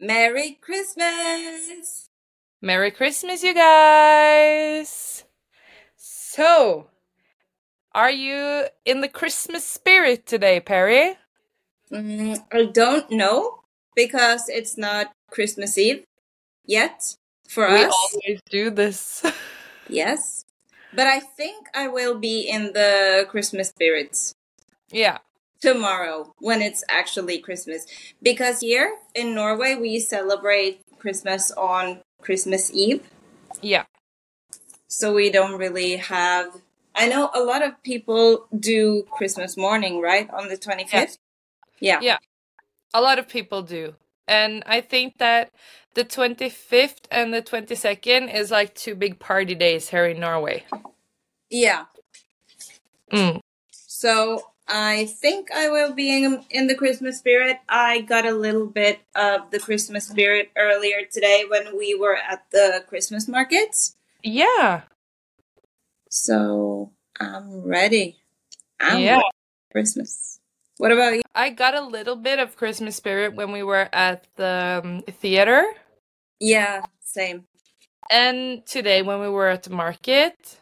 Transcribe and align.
Merry 0.00 0.58
Christmas! 0.60 2.08
Merry 2.62 2.90
Christmas, 2.90 3.42
you 3.42 3.54
guys! 3.54 5.24
So, 5.96 6.88
are 7.92 8.10
you 8.10 8.66
in 8.84 9.00
the 9.00 9.08
Christmas 9.08 9.64
spirit 9.64 10.26
today, 10.26 10.60
Perry? 10.60 11.16
Mm, 11.90 12.44
I 12.52 12.64
don't 12.66 13.10
know 13.10 13.60
because 13.96 14.48
it's 14.48 14.78
not 14.78 15.12
Christmas 15.30 15.76
Eve 15.76 16.04
yet 16.64 17.16
for 17.48 17.68
we 17.68 17.82
us. 17.84 17.92
always 17.92 18.40
do 18.50 18.70
this. 18.70 19.24
Yes. 19.90 20.44
But 20.92 21.06
I 21.06 21.18
think 21.18 21.68
I 21.74 21.88
will 21.88 22.18
be 22.18 22.42
in 22.42 22.72
the 22.74 23.26
Christmas 23.30 23.70
spirits 23.70 24.34
yeah. 24.90 25.18
Tomorrow 25.60 26.34
when 26.38 26.62
it's 26.62 26.84
actually 26.88 27.38
Christmas. 27.38 27.86
Because 28.22 28.60
here 28.60 28.94
in 29.14 29.34
Norway, 29.34 29.74
we 29.74 30.00
celebrate 30.00 30.80
Christmas 30.98 31.50
on 31.52 32.00
Christmas 32.20 32.70
Eve. 32.72 33.08
Yeah. 33.62 33.84
So 34.88 35.14
we 35.14 35.30
don't 35.30 35.58
really 35.58 35.96
have. 35.96 36.60
I 36.94 37.08
know 37.08 37.30
a 37.34 37.40
lot 37.40 37.62
of 37.62 37.80
people 37.82 38.46
do 38.58 39.04
Christmas 39.10 39.56
morning, 39.56 40.00
right? 40.00 40.28
On 40.30 40.48
the 40.48 40.56
25th? 40.56 41.18
Yeah. 41.80 42.00
Yeah. 42.02 42.18
A 42.94 43.00
lot 43.00 43.18
of 43.18 43.28
people 43.28 43.62
do. 43.62 43.94
And 44.26 44.62
I 44.66 44.80
think 44.80 45.18
that 45.18 45.52
the 45.94 46.04
25th 46.04 47.06
and 47.10 47.32
the 47.32 47.42
22nd 47.42 48.34
is 48.34 48.50
like 48.50 48.74
two 48.74 48.94
big 48.94 49.18
party 49.18 49.54
days 49.54 49.88
here 49.88 50.06
in 50.06 50.20
Norway. 50.20 50.64
Yeah. 51.50 51.84
Mm. 53.12 53.40
So 53.70 54.42
I 54.68 55.06
think 55.06 55.50
I 55.50 55.68
will 55.70 55.94
be 55.94 56.24
in, 56.24 56.44
in 56.50 56.66
the 56.66 56.74
Christmas 56.74 57.18
spirit. 57.18 57.58
I 57.68 58.02
got 58.02 58.26
a 58.26 58.32
little 58.32 58.66
bit 58.66 59.00
of 59.14 59.50
the 59.50 59.58
Christmas 59.58 60.06
spirit 60.08 60.50
earlier 60.56 61.04
today 61.10 61.44
when 61.48 61.76
we 61.76 61.94
were 61.94 62.16
at 62.16 62.44
the 62.52 62.84
Christmas 62.86 63.26
markets. 63.28 63.96
Yeah. 64.22 64.82
So 66.10 66.92
I'm 67.18 67.62
ready. 67.62 68.16
I'm 68.80 69.00
Yeah. 69.00 69.12
ready 69.16 69.24
Christmas. 69.72 70.38
What 70.76 70.92
about 70.92 71.14
you? 71.14 71.22
I 71.34 71.50
got 71.50 71.74
a 71.74 71.80
little 71.80 72.16
bit 72.16 72.38
of 72.38 72.56
Christmas 72.56 72.96
spirit 72.96 73.34
when 73.34 73.52
we 73.52 73.62
were 73.62 73.88
at 73.92 74.26
the 74.36 74.80
um, 74.84 75.02
theater. 75.02 75.64
Yeah, 76.40 76.82
same. 77.02 77.46
and 78.10 78.64
today 78.66 79.02
when 79.02 79.20
we 79.20 79.28
were 79.28 79.48
at 79.48 79.64
the 79.64 79.70
market. 79.70 80.60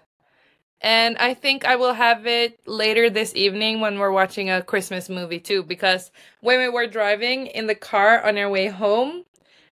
And 0.81 1.17
I 1.19 1.35
think 1.35 1.65
I 1.65 1.77
will 1.77 1.95
have 1.95 2.27
it 2.27 2.61
later 2.67 3.09
this 3.09 3.35
evening 3.35 3.81
when 3.81 3.99
we're 3.99 4.11
watching 4.11 4.51
a 4.51 4.63
Christmas 4.63 5.09
movie 5.09 5.41
too. 5.41 5.63
Because 5.63 6.11
when 6.41 6.59
we 6.59 6.69
were 6.69 6.87
driving 6.87 7.47
in 7.49 7.67
the 7.67 7.75
car 7.75 8.23
on 8.25 8.37
our 8.39 8.51
way 8.51 8.69
home, 8.69 9.25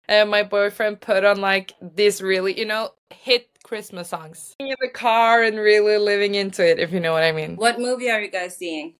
uh, 0.08 0.24
my 0.24 0.42
boyfriend 0.42 1.00
put 1.00 1.24
on 1.24 1.40
like 1.40 1.74
this 1.80 2.20
really, 2.20 2.58
you 2.58 2.64
know, 2.64 2.90
hit 3.10 3.48
Christmas 3.62 4.10
songs 4.10 4.54
in 4.58 4.74
the 4.80 4.88
car 4.88 5.42
and 5.42 5.58
really 5.58 5.98
living 5.98 6.34
into 6.34 6.66
it, 6.66 6.78
if 6.78 6.92
you 6.92 7.00
know 7.00 7.12
what 7.12 7.22
I 7.22 7.32
mean. 7.32 7.56
What 7.56 7.78
movie 7.78 8.10
are 8.10 8.20
you 8.20 8.30
guys 8.30 8.56
seeing? 8.56 8.94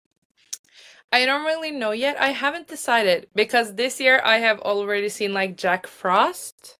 I 1.13 1.27
don't 1.27 1.45
really 1.45 1.71
know 1.71 1.91
yet. 1.91 2.17
I 2.19 2.29
haven't 2.29 2.69
decided 2.69 3.29
because 3.35 3.75
this 3.75 4.01
year 4.01 4.21
I 4.25 4.39
have 4.39 4.61
already 4.61 5.11
seen 5.11 5.35
like 5.35 5.57
Jack 5.59 5.87
Frost, 5.87 6.79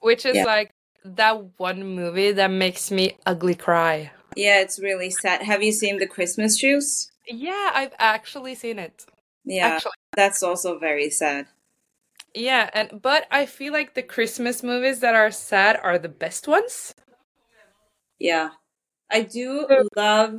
which 0.00 0.24
is 0.24 0.36
Yeah. 0.36 0.44
like 0.44 0.72
that 1.04 1.58
one 1.58 1.84
movie 1.94 2.32
that 2.32 2.48
makes 2.50 2.90
me 2.90 3.16
ugly 3.26 3.54
cry. 3.54 4.10
Yeah, 4.36 4.60
it's 4.60 4.78
really 4.80 5.10
sad. 5.10 5.42
Have 5.42 5.62
you 5.62 5.72
seen 5.72 5.98
The 5.98 6.06
Christmas 6.06 6.58
Shoes? 6.58 7.10
Yeah, 7.26 7.70
I've 7.74 7.94
actually 7.98 8.54
seen 8.54 8.78
it. 8.78 9.04
Yeah, 9.44 9.76
Actually, 9.76 9.92
that's 10.16 10.42
also 10.42 10.78
very 10.78 11.10
sad. 11.10 11.46
yeah, 12.34 12.70
and 12.74 13.00
but 13.02 13.26
I 13.30 13.46
feel 13.46 13.72
like 13.72 13.94
the 13.94 14.02
Christmas 14.02 14.62
movies 14.62 15.00
that 15.00 15.14
are 15.14 15.30
sad 15.30 15.78
are 15.82 15.98
the 15.98 16.08
best 16.08 16.48
ones. 16.48 16.94
Yeah. 18.18 18.50
I 19.10 19.22
do 19.22 19.66
love 19.96 20.34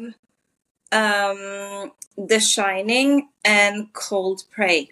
um 0.91 1.91
The 2.17 2.39
Shining 2.39 3.29
and 3.45 3.93
Cold 3.93 4.43
Prey. 4.51 4.89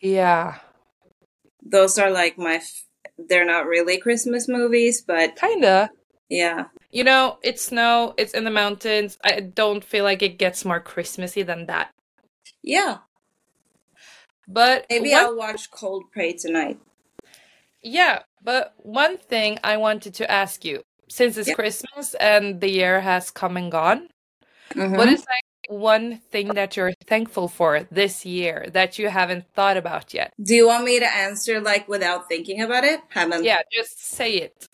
Yeah, 0.00 0.58
Those 1.62 1.98
are 1.98 2.10
like 2.10 2.36
my 2.36 2.56
f- 2.56 2.84
they're 3.28 3.44
not 3.44 3.66
really 3.66 3.98
Christmas 3.98 4.48
movies, 4.48 5.00
but 5.02 5.36
kinda. 5.36 5.90
yeah. 6.28 6.66
You 6.92 7.04
know, 7.04 7.38
it's 7.42 7.62
snow. 7.62 8.14
It's 8.18 8.34
in 8.34 8.42
the 8.44 8.50
mountains. 8.50 9.16
I 9.22 9.40
don't 9.40 9.84
feel 9.84 10.02
like 10.04 10.22
it 10.22 10.38
gets 10.38 10.64
more 10.64 10.80
Christmassy 10.80 11.42
than 11.42 11.66
that. 11.66 11.90
Yeah. 12.62 12.98
But 14.48 14.86
Maybe 14.90 15.10
one 15.12 15.24
I'll 15.24 15.36
watch 15.36 15.70
Cold 15.70 16.10
Prey 16.12 16.32
tonight. 16.32 16.80
Yeah, 17.82 18.20
but 18.42 18.74
one 18.78 19.16
thing 19.18 19.58
I 19.62 19.76
wanted 19.76 20.14
to 20.14 20.30
ask 20.30 20.64
you, 20.64 20.82
since 21.08 21.36
it's 21.36 21.48
Yeah. 21.48 21.54
Christmas 21.54 22.14
and 22.14 22.60
the 22.60 22.68
year 22.70 23.00
has 23.00 23.30
come 23.30 23.56
and 23.56 23.70
gone, 23.70 24.08
Mhm. 24.74 24.96
what 24.98 25.08
is 25.08 25.20
like 25.20 25.44
one 25.70 26.18
thing 26.30 26.48
that 26.48 26.76
you're 26.76 26.92
thankful 27.06 27.48
for 27.48 27.86
this 27.90 28.26
year 28.26 28.66
that 28.72 28.98
you 28.98 29.08
haven't 29.08 29.44
thought 29.54 29.76
about 29.76 30.12
yet? 30.12 30.32
Do 30.42 30.54
you 30.54 30.66
want 30.66 30.84
me 30.84 30.98
to 30.98 31.06
answer 31.06 31.60
like 31.60 31.88
without 31.88 32.28
thinking 32.28 32.60
about 32.60 32.84
it? 32.84 33.00
Hammond. 33.08 33.44
Yeah, 33.44 33.62
just 33.72 34.04
say 34.04 34.34
it. 34.34 34.68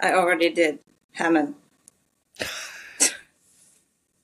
I 0.00 0.12
already 0.12 0.50
did. 0.50 0.80
Hammond. 1.12 1.54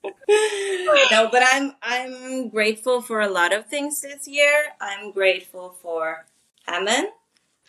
no, 0.03 1.29
but 1.31 1.43
I'm 1.45 1.75
I'm 1.81 2.49
grateful 2.49 3.01
for 3.01 3.21
a 3.21 3.29
lot 3.29 3.53
of 3.53 3.65
things 3.65 4.01
this 4.01 4.27
year. 4.27 4.65
I'm 4.79 5.11
grateful 5.11 5.75
for 5.81 6.25
Hammond. 6.65 7.09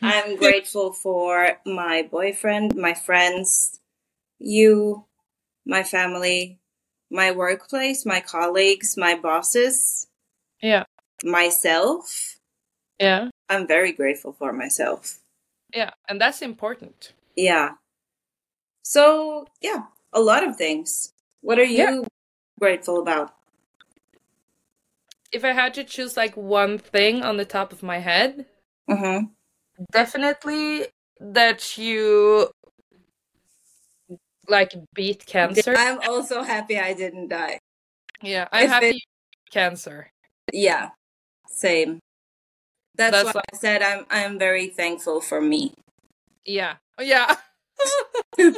I'm 0.02 0.36
grateful 0.44 0.92
for 0.92 1.58
my 1.66 2.08
boyfriend, 2.10 2.74
my 2.76 2.94
friends, 2.94 3.80
you, 4.38 5.04
my 5.66 5.82
family, 5.82 6.59
my 7.10 7.30
workplace, 7.32 8.06
my 8.06 8.20
colleagues, 8.20 8.96
my 8.96 9.14
bosses, 9.14 10.06
Yeah, 10.62 10.84
myself. 11.24 12.36
yeah, 13.00 13.28
I'm 13.48 13.66
very 13.66 13.92
grateful 13.92 14.32
for 14.32 14.52
myself. 14.52 15.18
yeah, 15.74 15.90
and 16.08 16.20
that's 16.20 16.42
important. 16.42 17.12
Yeah. 17.36 17.70
So, 18.82 19.46
yeah, 19.60 19.84
a 20.12 20.20
lot 20.20 20.46
of 20.46 20.56
things. 20.56 21.12
What 21.42 21.58
are 21.58 21.64
you 21.64 21.76
Yeah. 21.78 22.08
grateful 22.58 23.00
about? 23.00 23.34
If 25.32 25.44
I 25.44 25.52
had 25.52 25.74
to 25.74 25.84
choose 25.84 26.16
like 26.16 26.36
one 26.36 26.78
thing 26.78 27.22
on 27.22 27.36
the 27.36 27.44
top 27.44 27.72
of 27.72 27.82
my 27.82 27.98
head, 27.98 28.46
Mm-hmm. 28.88 29.26
definitely 29.92 30.86
that 31.20 31.78
you 31.78 32.50
like 34.50 34.72
beat 34.94 35.24
cancer. 35.26 35.74
I'm 35.76 36.00
also 36.08 36.42
happy 36.42 36.78
I 36.78 36.92
didn't 36.92 37.28
die. 37.28 37.58
Yeah, 38.22 38.48
I'm 38.52 38.64
If 38.64 38.70
happy 38.70 38.86
it- 38.88 39.02
cancer. 39.50 40.10
Yeah, 40.52 40.90
same. 41.48 42.00
That's, 42.96 43.12
That's 43.22 43.34
why 43.34 43.42
I 43.52 43.56
said 43.56 43.82
I'm 43.82 44.04
I'm 44.10 44.38
very 44.38 44.66
thankful 44.68 45.20
for 45.20 45.40
me. 45.40 45.72
Yeah, 46.44 46.74
oh, 46.98 47.02
yeah. 47.02 47.36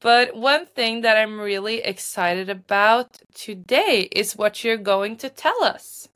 But 0.00 0.36
one 0.36 0.66
thing 0.66 1.00
that 1.02 1.16
I'm 1.16 1.40
really 1.40 1.78
excited 1.82 2.48
about 2.50 3.18
today 3.34 4.08
is 4.12 4.36
what 4.36 4.62
you're 4.62 4.76
going 4.76 5.16
to 5.18 5.28
tell 5.30 5.64
us 5.64 6.08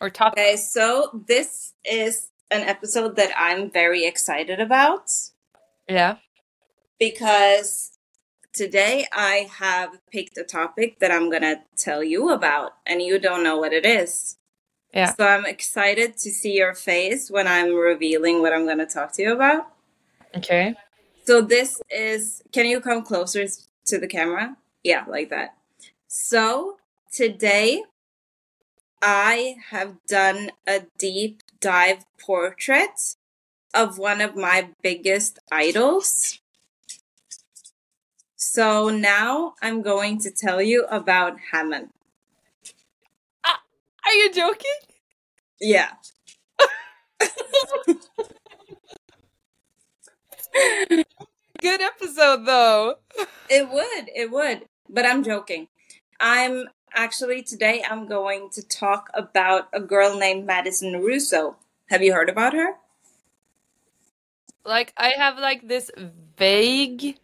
or 0.00 0.10
talk 0.10 0.32
Okay, 0.32 0.56
so 0.56 1.22
this 1.28 1.74
is 1.84 2.30
an 2.50 2.62
episode 2.62 3.16
that 3.16 3.30
I'm 3.36 3.70
very 3.70 4.06
excited 4.06 4.60
about 4.60 5.10
Yeah. 5.88 6.16
Because 6.98 7.92
today 8.52 9.06
I 9.12 9.48
have 9.58 9.98
picked 10.10 10.36
a 10.36 10.44
topic 10.44 10.98
that 11.00 11.10
I'm 11.10 11.30
gonna 11.30 11.62
tell 11.76 12.02
you 12.02 12.30
about, 12.30 12.72
and 12.86 13.02
you 13.02 13.18
don't 13.18 13.44
know 13.44 13.56
what 13.56 13.72
it 13.72 13.86
is. 13.86 14.36
Yeah. 14.92 15.14
So 15.14 15.26
I'm 15.26 15.44
excited 15.44 16.16
to 16.18 16.30
see 16.30 16.56
your 16.56 16.74
face 16.74 17.30
when 17.30 17.46
I'm 17.46 17.74
revealing 17.74 18.40
what 18.40 18.52
I'm 18.52 18.66
gonna 18.66 18.86
talk 18.86 19.12
to 19.14 19.22
you 19.22 19.32
about. 19.32 19.68
Okay. 20.36 20.74
So 21.24 21.40
this 21.42 21.80
is 21.90 22.42
can 22.52 22.66
you 22.66 22.80
come 22.80 23.02
closer 23.02 23.46
to 23.86 23.98
the 23.98 24.08
camera? 24.08 24.56
Yeah, 24.82 25.04
like 25.06 25.30
that. 25.30 25.56
So 26.06 26.78
today 27.12 27.82
I 29.02 29.56
have 29.70 29.96
done 30.06 30.50
a 30.66 30.82
deep 30.98 31.42
dive 31.60 32.04
portrait 32.18 33.16
of 33.74 33.98
one 33.98 34.20
of 34.20 34.36
my 34.36 34.70
biggest 34.82 35.38
idols. 35.52 36.40
So 38.40 38.88
now 38.88 39.54
I'm 39.60 39.82
going 39.82 40.20
to 40.20 40.30
tell 40.30 40.62
you 40.62 40.86
about 40.88 41.38
Hammond. 41.50 41.88
Ah, 43.44 43.60
are 44.06 44.12
you 44.12 44.32
joking? 44.32 44.70
Yeah. 45.60 45.90
Good 51.60 51.80
episode 51.80 52.46
though. 52.46 53.00
It 53.50 53.68
would, 53.68 54.08
it 54.14 54.30
would. 54.30 54.66
But 54.88 55.04
I'm 55.04 55.24
joking. 55.24 55.66
I'm 56.20 56.68
actually, 56.94 57.42
today 57.42 57.82
I'm 57.90 58.06
going 58.06 58.50
to 58.50 58.62
talk 58.62 59.10
about 59.14 59.66
a 59.72 59.80
girl 59.80 60.16
named 60.16 60.46
Madison 60.46 61.00
Russo. 61.00 61.56
Have 61.90 62.04
you 62.04 62.12
heard 62.12 62.28
about 62.28 62.52
her? 62.52 62.74
Like, 64.64 64.92
I 64.96 65.14
have 65.16 65.38
like 65.38 65.66
this 65.66 65.90
vague, 66.36 67.18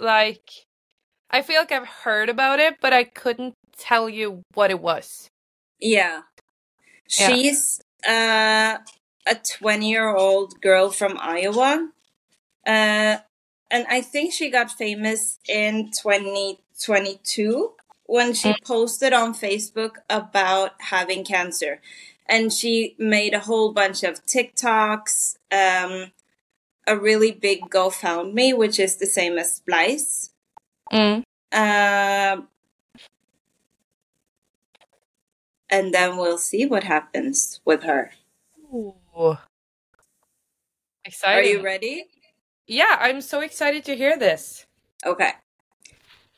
like, 0.00 0.50
I 1.30 1.42
feel 1.42 1.60
like 1.60 1.72
I've 1.72 1.86
heard 1.86 2.28
about 2.28 2.60
it, 2.60 2.76
but 2.80 2.92
I 2.92 3.04
couldn't 3.04 3.54
tell 3.76 4.08
you 4.08 4.42
what 4.54 4.70
it 4.70 4.80
was. 4.80 5.28
Yeah. 5.80 6.22
Yeah. 7.18 7.28
She's 7.28 7.80
uh, 8.08 8.78
a 9.26 9.34
20 9.34 9.88
year 9.88 10.14
old 10.14 10.60
girl 10.60 10.90
from 10.90 11.18
Iowa. 11.20 11.88
Uh, 12.66 13.18
and 13.70 13.86
I 13.88 14.00
think 14.00 14.32
she 14.32 14.50
got 14.50 14.70
famous 14.70 15.38
in 15.48 15.90
2022 15.92 17.72
when 18.04 18.34
she 18.34 18.54
posted 18.64 19.12
on 19.12 19.34
Facebook 19.34 19.96
about 20.08 20.72
having 20.80 21.24
cancer. 21.24 21.80
And 22.26 22.52
she 22.52 22.96
made 22.98 23.34
a 23.34 23.40
whole 23.40 23.72
bunch 23.72 24.02
of 24.02 24.24
TikToks, 24.26 25.36
um, 25.52 26.10
a 26.86 26.96
really 26.98 27.32
big 27.32 27.62
GoFundMe, 27.70 28.56
which 28.56 28.78
is 28.78 28.96
the 28.96 29.06
same 29.06 29.38
as 29.38 29.60
Spleis. 29.60 30.30
Mm. 30.92 31.22
Um, 31.52 32.48
and 35.70 35.94
then 35.94 36.16
we'll 36.16 36.38
see 36.38 36.66
what 36.66 36.84
happens 36.84 37.60
with 37.64 37.82
her. 37.84 38.12
Ooh. 38.72 38.94
Are 41.24 41.42
you 41.42 41.62
ready? 41.62 42.06
Yeah, 42.66 42.96
I'm 43.00 43.20
so 43.20 43.40
excited 43.40 43.84
to 43.86 43.96
hear 43.96 44.18
this. 44.18 44.66
Okay. 45.04 45.32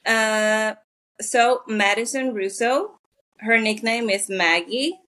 Uh, 0.06 0.74
so 1.20 1.62
Madison 1.66 2.32
Russo, 2.32 2.98
her 3.38 3.58
nickname 3.58 4.08
is 4.08 4.30
Maggie. 4.30 4.98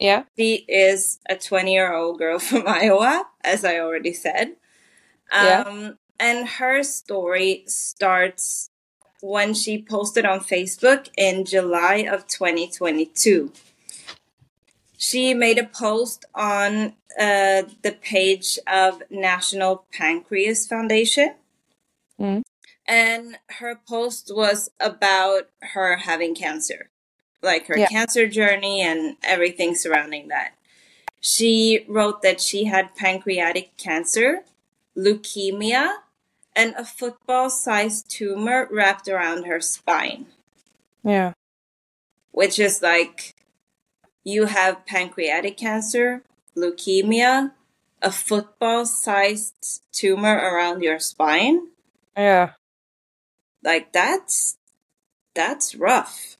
Yeah. 0.00 0.24
She 0.36 0.64
is 0.66 1.20
a 1.28 1.36
20 1.36 1.72
year 1.72 1.92
old 1.92 2.18
girl 2.18 2.38
from 2.40 2.66
Iowa, 2.66 3.26
as 3.44 3.64
I 3.64 3.78
already 3.78 4.12
said. 4.12 4.56
Yeah. 5.32 5.64
Um, 5.66 5.98
and 6.18 6.48
her 6.48 6.82
story 6.82 7.62
starts 7.66 8.70
when 9.22 9.54
she 9.54 9.80
posted 9.80 10.24
on 10.24 10.40
Facebook 10.40 11.08
in 11.16 11.44
July 11.44 12.06
of 12.10 12.26
2022. 12.26 13.52
She 14.96 15.34
made 15.34 15.58
a 15.58 15.64
post 15.64 16.24
on 16.34 16.94
uh, 17.18 17.62
the 17.82 17.96
page 18.02 18.58
of 18.66 19.02
National 19.10 19.86
Pancreas 19.92 20.66
Foundation. 20.66 21.34
Mm. 22.20 22.42
And 22.86 23.38
her 23.58 23.80
post 23.88 24.30
was 24.34 24.70
about 24.78 25.48
her 25.60 25.96
having 25.96 26.34
cancer, 26.34 26.90
like 27.42 27.66
her 27.66 27.78
Yeah. 27.78 27.86
cancer 27.88 28.26
journey 28.26 28.82
and 28.82 29.16
everything 29.22 29.74
surrounding 29.74 30.28
that. 30.28 30.52
She 31.20 31.84
wrote 31.88 32.22
that 32.22 32.40
she 32.40 32.64
had 32.64 32.94
pancreatic 32.96 33.76
cancer, 33.76 34.44
leukemia, 34.96 35.98
and 36.54 36.74
a 36.76 36.84
football 36.84 37.50
sized 37.50 38.08
tumor 38.10 38.68
wrapped 38.70 39.08
around 39.08 39.44
her 39.44 39.60
spine, 39.60 40.26
Yeah. 41.04 41.32
which 42.32 42.58
is 42.58 42.82
like 42.82 43.34
you 44.24 44.46
have 44.46 44.86
pancreatic 44.86 45.56
cancer, 45.56 46.22
leukemia, 46.56 47.52
a 48.02 48.10
football 48.10 48.86
sized 48.86 49.82
tumor 49.92 50.36
around 50.36 50.82
your 50.82 50.98
spine. 50.98 51.68
Yeah. 52.16 52.52
Like 53.62 53.92
that's 53.92 54.56
that's 55.34 55.74
rough. 55.74 56.36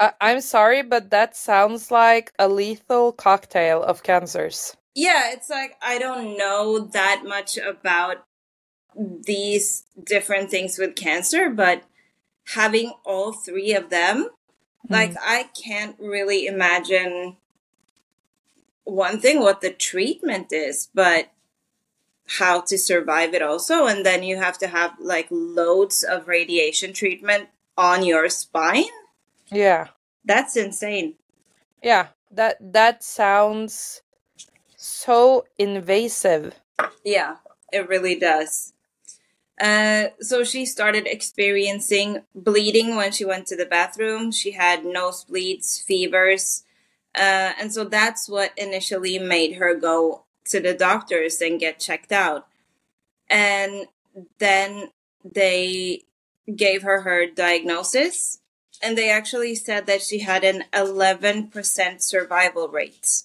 I- 0.00 0.14
I'm 0.20 0.40
sorry, 0.40 0.82
but 0.82 1.10
that 1.10 1.36
sounds 1.36 1.90
like 1.90 2.32
a 2.38 2.48
lethal 2.48 3.12
cocktail 3.12 3.82
of 3.82 4.02
cancers. 4.02 4.76
Yeah, 4.94 5.30
it's 5.32 5.50
like 5.50 5.76
I 5.82 5.98
don't 5.98 6.36
know 6.36 6.80
that 6.80 7.22
much 7.24 7.58
about 7.58 8.24
these 8.96 9.84
different 10.02 10.50
things 10.50 10.78
with 10.78 10.96
cancer, 10.96 11.50
but 11.50 11.84
having 12.54 12.92
all 13.04 13.32
three 13.32 13.74
of 13.74 13.90
them, 13.90 14.28
hmm. 14.86 14.92
like 14.92 15.14
I 15.20 15.50
can't 15.62 15.96
really 16.00 16.46
imagine 16.46 17.36
one 18.84 19.20
thing 19.20 19.40
what 19.40 19.60
the 19.60 19.70
treatment 19.70 20.52
is, 20.52 20.88
but 20.94 21.30
how 22.38 22.60
to 22.60 22.78
survive 22.78 23.34
it 23.34 23.42
also 23.42 23.86
and 23.86 24.06
then 24.06 24.22
you 24.22 24.36
have 24.36 24.56
to 24.56 24.68
have 24.68 24.92
like 25.00 25.26
loads 25.30 26.04
of 26.04 26.28
radiation 26.28 26.92
treatment 26.92 27.48
on 27.76 28.04
your 28.04 28.28
spine. 28.28 28.84
Yeah. 29.50 29.88
That's 30.24 30.56
insane. 30.56 31.14
Yeah. 31.82 32.08
That 32.30 32.56
that 32.72 33.02
sounds 33.02 34.02
so 34.76 35.44
invasive. 35.58 36.54
Yeah, 37.04 37.36
it 37.72 37.88
really 37.88 38.14
does. 38.14 38.72
Uh, 39.60 40.08
so 40.20 40.42
she 40.42 40.64
started 40.64 41.06
experiencing 41.06 42.22
bleeding 42.34 42.96
when 42.96 43.12
she 43.12 43.26
went 43.26 43.46
to 43.48 43.56
the 43.56 43.66
bathroom. 43.66 44.32
She 44.32 44.52
had 44.52 44.84
nosebleeds, 44.84 45.82
fevers. 45.84 46.64
Uh, 47.14 47.52
and 47.60 47.72
so 47.72 47.84
that's 47.84 48.28
what 48.28 48.52
initially 48.56 49.18
made 49.18 49.56
her 49.56 49.74
go 49.74 50.24
to 50.46 50.60
the 50.60 50.72
doctors 50.72 51.40
and 51.42 51.60
get 51.60 51.78
checked 51.78 52.12
out. 52.12 52.46
And 53.28 53.86
then 54.38 54.90
they 55.24 56.04
gave 56.56 56.82
her 56.82 57.02
her 57.02 57.26
diagnosis. 57.26 58.39
And 58.82 58.96
they 58.96 59.10
actually 59.10 59.54
said 59.54 59.86
that 59.86 60.02
she 60.02 60.20
had 60.20 60.42
an 60.42 60.64
11% 60.72 62.02
survival 62.02 62.68
rate. 62.68 63.22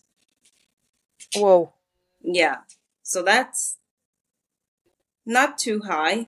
Whoa. 1.36 1.72
Yeah. 2.22 2.58
So 3.04 3.24
that's 3.24 3.78
not 5.26 5.58
too 5.58 5.82
high. 5.82 6.28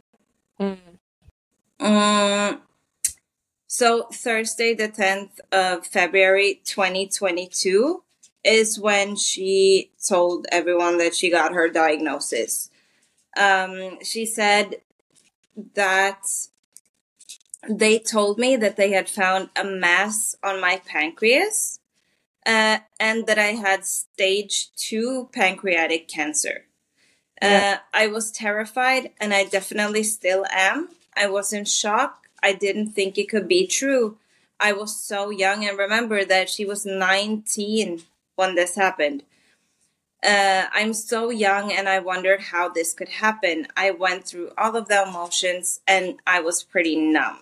Mm. 0.59 0.77
Um, 1.79 2.61
so 3.67 4.03
Thursday, 4.11 4.73
the 4.73 4.89
10th 4.89 5.39
of 5.51 5.85
February, 5.85 6.61
2022 6.63 8.03
is 8.43 8.79
when 8.79 9.15
she 9.15 9.91
told 10.07 10.47
everyone 10.51 10.97
that 10.99 11.13
she 11.13 11.29
got 11.29 11.53
her 11.53 11.69
diagnosis. 11.69 12.69
Um, 13.37 14.01
she 14.03 14.25
said 14.25 14.77
that 15.75 16.23
they 17.67 17.99
told 17.99 18.37
me 18.37 18.55
that 18.55 18.77
they 18.77 18.91
had 18.91 19.09
found 19.09 19.49
a 19.55 19.63
mass 19.63 20.35
on 20.43 20.61
my 20.61 20.81
pancreas 20.85 21.79
uh, 22.45 22.79
and 22.99 23.27
that 23.27 23.37
I 23.37 23.51
had 23.53 23.85
stage 23.85 24.73
two 24.75 25.29
pancreatic 25.33 26.07
cancer. 26.07 26.65
Yeah. 27.41 27.79
Uh, 27.79 27.97
I 27.97 28.07
was 28.07 28.31
terrified, 28.31 29.11
and 29.19 29.33
I 29.33 29.43
definitely 29.43 30.03
still 30.03 30.45
am. 30.49 30.89
I 31.15 31.27
was 31.27 31.53
in 31.53 31.65
shock. 31.65 32.27
I 32.41 32.53
didn't 32.53 32.91
think 32.91 33.17
it 33.17 33.29
could 33.29 33.47
be 33.47 33.67
true. 33.67 34.17
I 34.59 34.71
was 34.73 34.95
so 34.95 35.29
young, 35.29 35.67
and 35.67 35.77
remember 35.77 36.25
that 36.25 36.49
she 36.49 36.65
was 36.65 36.85
19 36.85 38.03
when 38.35 38.55
this 38.55 38.75
happened. 38.75 39.23
Uh, 40.23 40.65
I'm 40.73 40.93
so 40.93 41.29
young, 41.29 41.71
and 41.71 41.87
I 41.87 41.99
wondered 41.99 42.41
how 42.41 42.69
this 42.69 42.93
could 42.93 43.09
happen. 43.09 43.67
I 43.75 43.91
went 43.91 44.25
through 44.25 44.51
all 44.57 44.75
of 44.75 44.87
the 44.87 45.03
emotions, 45.03 45.81
and 45.87 46.19
I 46.25 46.39
was 46.39 46.63
pretty 46.63 46.95
numb. 46.95 47.39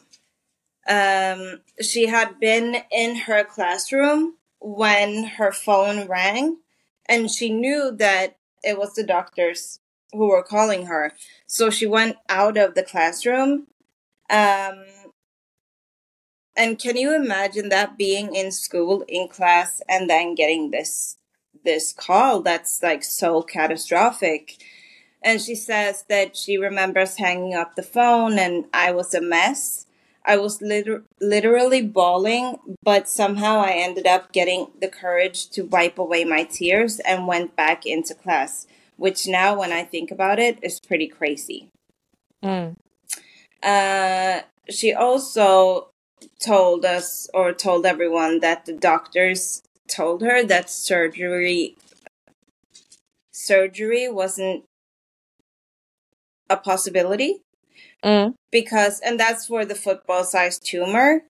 Um, 0.87 1.61
she 1.81 2.07
had 2.07 2.39
been 2.39 2.77
in 2.91 3.15
her 3.15 3.43
classroom 3.43 4.35
when 4.59 5.25
her 5.25 5.51
phone 5.51 6.07
rang, 6.07 6.57
and 7.07 7.29
she 7.29 7.49
knew 7.49 7.91
that 7.97 8.37
it 8.63 8.77
was 8.77 8.93
the 8.93 9.03
doctors 9.03 9.79
who 10.11 10.27
were 10.27 10.43
calling 10.43 10.85
her. 10.85 11.13
So 11.47 11.69
she 11.69 11.85
went 11.85 12.17
out 12.29 12.57
of 12.57 12.75
the 12.75 12.83
classroom. 12.83 13.67
Um, 14.29 14.85
and 16.57 16.79
can 16.79 16.95
you 16.95 17.13
imagine 17.15 17.69
that 17.69 17.97
being 17.97 18.33
in 18.33 18.51
school 18.51 19.03
in 19.07 19.27
class 19.27 19.81
and 19.89 20.09
then 20.09 20.35
getting 20.35 20.71
this 20.71 21.17
this 21.63 21.91
call 21.91 22.41
that's 22.41 22.81
like 22.81 23.03
so 23.03 23.41
catastrophic? 23.41 24.63
And 25.21 25.41
she 25.41 25.55
says 25.55 26.05
that 26.07 26.37
she 26.37 26.57
remembers 26.57 27.17
hanging 27.17 27.55
up 27.55 27.75
the 27.75 27.83
phone 27.83 28.37
and 28.37 28.65
I 28.73 28.91
was 28.91 29.13
a 29.13 29.21
mess. 29.21 29.85
I 30.25 30.37
was 30.37 30.61
liter- 30.61 31.03
literally 31.21 31.81
bawling, 31.81 32.57
but 32.83 33.07
somehow 33.07 33.59
I 33.59 33.73
ended 33.73 34.07
up 34.07 34.31
getting 34.31 34.67
the 34.81 34.87
courage 34.87 35.49
to 35.51 35.61
wipe 35.61 35.99
away 35.99 36.25
my 36.25 36.43
tears 36.43 36.99
and 37.01 37.27
went 37.27 37.55
back 37.55 37.85
into 37.85 38.15
class, 38.15 38.65
which 38.97 39.27
now, 39.27 39.59
when 39.59 39.71
I 39.71 39.83
think 39.83 40.09
about 40.09 40.39
it, 40.39 40.57
is 40.63 40.79
pretty 40.79 41.07
crazy. 41.07 41.69
Mm. 42.43 42.75
Uh, 43.61 44.41
she 44.69 44.93
also 44.93 45.89
told 46.39 46.85
us 46.85 47.29
or 47.33 47.53
told 47.53 47.85
everyone 47.85 48.39
that 48.39 48.65
the 48.65 48.73
doctors 48.73 49.61
told 49.87 50.21
her 50.21 50.43
that 50.43 50.69
surgery 50.69 51.75
surgery 53.31 54.09
wasn't 54.09 54.63
a 56.49 56.57
possibility 56.57 57.41
Mm. 58.05 58.35
because 58.51 58.99
and 58.99 59.19
that's 59.19 59.47
for 59.47 59.65
the 59.65 59.73
football 59.73 60.23
sized 60.23 60.63
tumor 60.63 61.23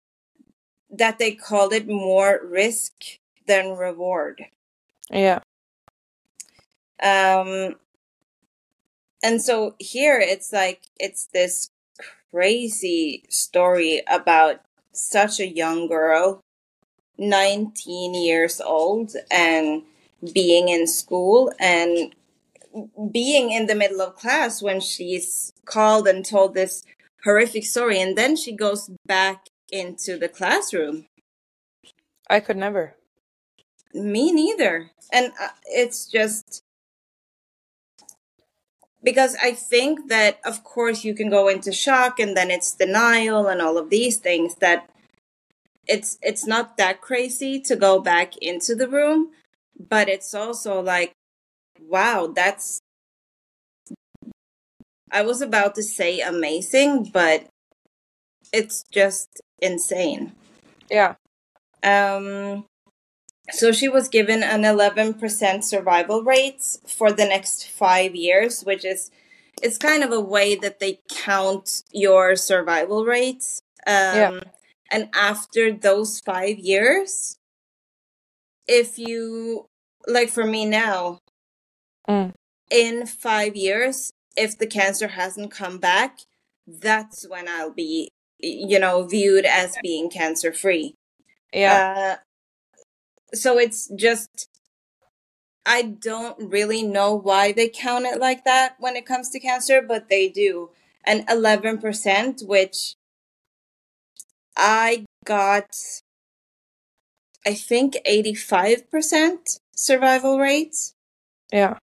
that 0.89 1.19
they 1.19 1.31
called 1.31 1.71
it 1.71 1.87
more 1.87 2.41
risk 2.43 2.91
than 3.47 3.77
reward. 3.77 4.43
Yeah. 5.09 5.39
Um, 7.01 7.75
and 9.23 9.41
so 9.41 9.75
here 9.79 10.19
it's 10.19 10.51
like 10.51 10.81
it's 10.99 11.27
this 11.27 11.69
crazy 12.31 13.23
story 13.29 14.01
about 14.09 14.59
such 14.91 15.39
a 15.39 15.47
young 15.47 15.87
girl, 15.87 16.41
19 17.17 18.15
years 18.15 18.59
old, 18.59 19.13
and 19.31 19.83
being 20.33 20.69
in 20.69 20.87
school 20.87 21.51
and 21.57 22.13
being 23.11 23.51
in 23.51 23.67
the 23.67 23.75
middle 23.75 24.01
of 24.01 24.15
class 24.15 24.61
when 24.61 24.79
she's 24.79 25.53
called 25.65 26.07
and 26.07 26.25
told 26.25 26.53
this 26.53 26.83
horrific 27.23 27.65
story. 27.65 28.01
And 28.01 28.17
then 28.17 28.35
she 28.35 28.55
goes 28.55 28.89
back 29.05 29.47
into 29.71 30.17
the 30.17 30.29
classroom. 30.29 31.07
I 32.29 32.39
could 32.39 32.57
never. 32.57 32.95
Me 33.93 34.31
neither. 34.31 34.91
And 35.11 35.31
uh, 35.41 35.49
it's 35.65 36.05
just 36.07 36.63
because 39.03 39.35
I 39.41 39.53
think 39.53 40.09
that, 40.09 40.39
of 40.43 40.63
course, 40.63 41.03
you 41.03 41.13
can 41.13 41.29
go 41.29 41.47
into 41.47 41.71
shock 41.71 42.19
and 42.19 42.35
then 42.35 42.49
it's 42.49 42.73
denial 42.73 43.47
and 43.47 43.61
all 43.61 43.77
of 43.77 43.89
these 43.89 44.17
things 44.17 44.55
that 44.55 44.89
it's 45.87 46.17
it's 46.21 46.45
not 46.45 46.77
that 46.77 47.01
crazy 47.01 47.59
to 47.59 47.75
go 47.75 47.99
back 47.99 48.35
into 48.37 48.75
the 48.75 48.87
room 48.87 49.29
but 49.77 50.09
it's 50.09 50.33
also 50.33 50.81
like 50.81 51.13
wow 51.79 52.27
that's 52.27 52.81
i 55.11 55.21
was 55.21 55.41
about 55.41 55.75
to 55.75 55.83
say 55.83 56.19
amazing 56.21 57.03
but 57.03 57.47
it's 58.51 58.83
just 58.91 59.41
insane 59.61 60.33
Yeah. 60.89 61.15
um 61.83 62.65
so 63.51 63.71
she 63.71 63.87
was 63.87 64.07
given 64.07 64.43
an 64.43 64.65
11% 64.65 65.63
survival 65.65 66.23
rate 66.23 66.63
for 66.87 67.11
the 67.11 67.25
next 67.25 67.67
5 67.67 68.15
years 68.15 68.61
which 68.63 68.85
is 68.85 69.11
it's 69.61 69.77
kind 69.77 70.03
of 70.03 70.11
a 70.11 70.19
way 70.19 70.55
that 70.55 70.79
they 70.79 70.99
count 71.09 71.83
your 71.91 72.35
survival 72.35 73.05
rates 73.05 73.61
um 73.87 74.41
Yeah. 74.41 74.41
and 74.91 75.09
after 75.13 75.71
those 75.71 76.19
5 76.19 76.57
years 76.59 77.37
if 78.67 78.97
you 78.97 79.65
like 80.07 80.29
for 80.29 80.45
me 80.45 80.65
now 80.65 81.19
Mm. 82.09 82.33
in 82.69 83.05
5 83.07 83.55
years 83.55 84.11
if 84.37 84.57
the 84.57 84.67
cancer 84.67 85.07
hasn't 85.09 85.51
come 85.51 85.77
back 85.79 86.19
that's 86.67 87.27
when 87.27 87.47
I'll 87.47 87.73
be 87.73 88.09
you 88.39 88.79
know 88.79 89.03
viewed 89.05 89.45
as 89.45 89.75
being 89.81 90.09
cancer 90.09 90.51
free 90.53 90.93
Yeah. 91.53 92.17
uh, 93.31 93.35
so 93.35 93.57
it's 93.57 93.89
just 93.95 94.47
I 95.65 95.81
don't 95.81 96.51
really 96.51 96.83
know 96.83 97.15
why 97.15 97.51
they 97.51 97.69
count 97.69 98.05
it 98.05 98.19
like 98.19 98.43
that 98.45 98.75
when 98.79 98.95
it 98.95 99.05
comes 99.05 99.29
to 99.31 99.39
cancer, 99.39 99.81
but 99.81 100.09
they 100.09 100.29
do. 100.29 100.69
And 101.03 101.27
11%, 101.27 102.47
which 102.47 102.93
I 104.55 105.05
got, 105.25 105.75
I 107.45 107.53
think 107.55 107.95
85% 108.07 109.59
survival 109.75 110.39
rate, 110.39 110.75
yeah. 111.51 111.77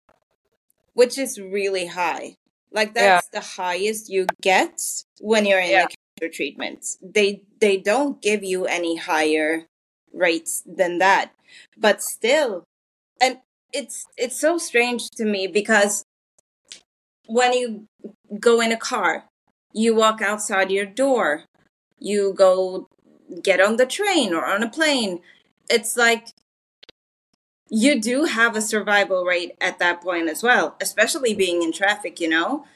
Which 0.95 1.19
is 1.19 1.41
really 1.41 1.87
high. 1.87 2.37
Like 2.71 2.95
Yeah. 2.95 3.21
that's 3.21 3.29
the 3.29 3.41
highest 3.63 4.09
you 4.11 4.27
get 4.41 4.81
when 5.21 5.45
you're 5.47 5.61
in 5.61 5.71
Yeah. 5.71 5.87
cancer 5.87 6.33
treatment. 6.35 6.97
They 7.03 7.43
they 7.61 7.77
don't 7.77 8.21
give 8.23 8.43
you 8.45 8.67
any 8.67 8.97
higher 8.97 9.67
rates 10.13 10.63
than 10.67 10.99
that. 10.99 11.33
But 11.77 12.03
still, 12.03 12.65
and 13.21 13.39
it's 13.73 14.07
it's 14.17 14.39
so 14.39 14.59
strange 14.59 15.11
to 15.17 15.25
me 15.25 15.47
because 15.47 16.05
when 17.27 17.53
you 17.53 17.87
go 18.39 18.61
in 18.61 18.73
a 18.73 18.77
car, 18.77 19.25
you 19.73 19.95
walk 19.95 20.21
outside 20.21 20.71
your 20.71 20.87
door, 20.87 21.45
you 21.99 22.33
go 22.37 22.89
get 23.43 23.61
on 23.61 23.77
the 23.77 23.87
train 23.87 24.35
or 24.35 24.45
on 24.47 24.63
a 24.63 24.69
plane. 24.69 25.21
It's 25.71 25.97
like 25.97 26.29
you 27.75 27.99
do 27.99 28.25
have 28.25 28.55
a 28.55 28.61
survival 28.61 29.25
rate 29.25 29.57
at 29.59 29.79
that 29.79 30.03
point 30.03 30.29
as 30.29 30.43
well, 30.43 30.77
especially 30.79 31.33
being 31.33 31.63
in 31.63 31.73
traffic, 31.73 32.21
you 32.21 32.29
know? 32.29 32.67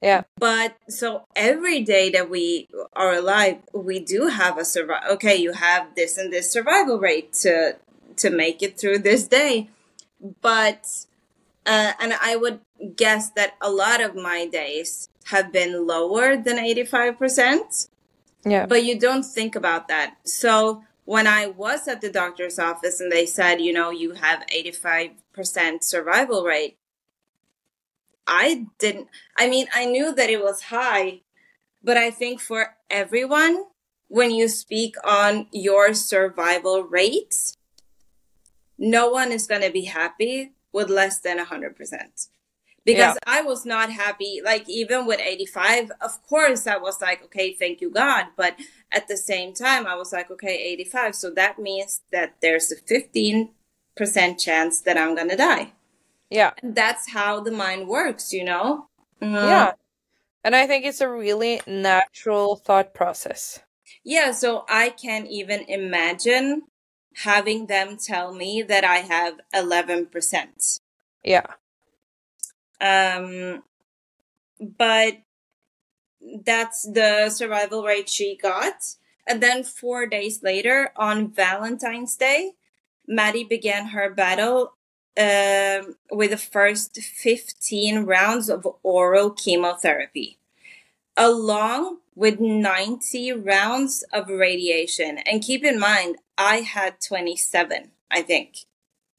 Yeah. 0.00 0.22
But 0.38 0.76
so 0.88 1.24
every 1.34 1.80
day 1.80 2.08
that 2.10 2.30
we 2.30 2.68
are 2.92 3.14
alive, 3.14 3.58
we 3.72 3.98
do 3.98 4.28
have 4.28 4.56
a 4.56 4.64
survival. 4.64 5.14
Okay, 5.14 5.34
you 5.34 5.52
have 5.52 5.96
this 5.96 6.16
and 6.16 6.32
this 6.32 6.52
survival 6.52 7.00
rate 7.00 7.32
to 7.42 7.76
to 8.16 8.30
make 8.30 8.62
it 8.62 8.78
through 8.78 8.98
this 8.98 9.26
day. 9.26 9.70
But 10.40 10.86
uh, 11.66 11.92
and 11.98 12.14
I 12.22 12.36
would 12.36 12.60
guess 12.94 13.30
that 13.30 13.54
a 13.60 13.70
lot 13.70 14.00
of 14.00 14.14
my 14.14 14.46
days 14.46 15.08
have 15.32 15.50
been 15.50 15.86
lower 15.86 16.36
than 16.36 16.58
eighty 16.58 16.84
five 16.84 17.18
percent 17.18 17.88
Yeah. 18.44 18.66
but 18.66 18.84
you 18.84 18.98
don't 19.00 19.24
think 19.24 19.56
about 19.56 19.88
that. 19.88 20.16
So 20.24 20.84
when 21.04 21.26
I 21.26 21.46
was 21.46 21.86
at 21.86 22.00
the 22.00 22.10
doctor's 22.10 22.58
office 22.58 23.00
and 23.00 23.12
they 23.12 23.26
said, 23.26 23.60
you 23.60 23.72
know, 23.72 23.90
you 23.90 24.12
have 24.12 24.46
85% 24.46 25.82
survival 25.82 26.44
rate, 26.44 26.78
I 28.26 28.66
didn't, 28.78 29.08
I 29.36 29.48
mean, 29.48 29.66
I 29.74 29.84
knew 29.84 30.14
that 30.14 30.30
it 30.30 30.42
was 30.42 30.62
high, 30.62 31.20
but 31.82 31.98
I 31.98 32.10
think 32.10 32.40
for 32.40 32.76
everyone, 32.88 33.64
when 34.08 34.30
you 34.30 34.48
speak 34.48 34.96
on 35.04 35.46
your 35.52 35.92
survival 35.92 36.82
rate, 36.84 37.52
no 38.78 39.10
one 39.10 39.30
is 39.30 39.46
going 39.46 39.62
to 39.62 39.70
be 39.70 39.84
happy 39.84 40.52
with 40.72 40.88
less 40.88 41.20
than 41.20 41.38
100% 41.38 42.28
because 42.84 43.18
I 43.26 43.42
was 43.42 43.64
not 43.64 43.90
happy. 43.90 44.40
Like 44.44 44.68
even 44.68 45.06
with 45.06 45.20
85, 45.20 45.92
of 46.00 46.22
course 46.26 46.66
I 46.66 46.76
was 46.76 47.00
like, 47.00 47.24
okay, 47.24 47.52
thank 47.52 47.80
you 47.80 47.90
God. 47.90 48.26
But 48.36 48.56
at 48.92 49.08
the 49.08 49.16
same 49.16 49.54
time, 49.54 49.86
I 49.86 49.94
was 49.94 50.12
like, 50.12 50.30
okay, 50.30 50.56
85. 50.56 51.14
So 51.14 51.30
that 51.30 51.58
means 51.58 52.02
that 52.12 52.34
there's 52.40 52.70
a 52.70 52.76
15% 52.76 53.48
chance 54.38 54.80
that 54.82 54.98
I'm 54.98 55.14
going 55.14 55.30
to 55.30 55.36
die. 55.36 55.72
Yeah. 56.30 56.52
And 56.62 56.74
that's 56.74 57.10
how 57.10 57.40
the 57.40 57.50
mind 57.50 57.88
works, 57.88 58.32
you 58.32 58.44
know? 58.44 58.88
Mhm. 59.20 59.48
Yeah. 59.48 59.72
And 60.42 60.54
I 60.54 60.66
think 60.66 60.84
it's 60.84 61.00
a 61.00 61.08
really 61.08 61.62
natural 61.66 62.56
thought 62.56 62.92
process. 62.92 63.60
Yeah. 64.04 64.32
So 64.32 64.64
I 64.68 64.90
can't 64.90 65.28
even 65.28 65.60
imagine 65.68 66.62
having 67.16 67.66
them 67.66 67.96
tell 67.96 68.34
me 68.34 68.62
that 68.62 68.84
I 68.84 68.96
have 68.96 69.40
11%. 69.54 70.80
Yeah. 71.22 71.46
Um, 72.80 73.62
but 74.60 75.18
that's 76.44 76.82
the 76.82 77.30
survival 77.30 77.84
rate 77.84 78.08
she 78.08 78.36
got. 78.36 78.96
And 79.26 79.42
then 79.42 79.64
four 79.64 80.06
days 80.06 80.42
later, 80.42 80.90
on 80.96 81.30
Valentine's 81.30 82.16
Day, 82.16 82.52
Maddie 83.06 83.44
began 83.44 83.88
her 83.88 84.10
battle 84.10 84.74
um, 85.18 85.96
with 86.10 86.30
the 86.30 86.36
first 86.36 86.96
15 86.96 88.04
rounds 88.04 88.48
of 88.48 88.66
oral 88.82 89.30
chemotherapy, 89.30 90.38
along 91.16 91.98
with 92.14 92.40
90 92.40 93.32
rounds 93.32 94.04
of 94.12 94.28
radiation. 94.28 95.18
And 95.18 95.42
keep 95.42 95.64
in 95.64 95.78
mind, 95.78 96.16
I 96.36 96.56
had 96.56 97.00
27, 97.00 97.90
I 98.10 98.22
think. 98.22 98.56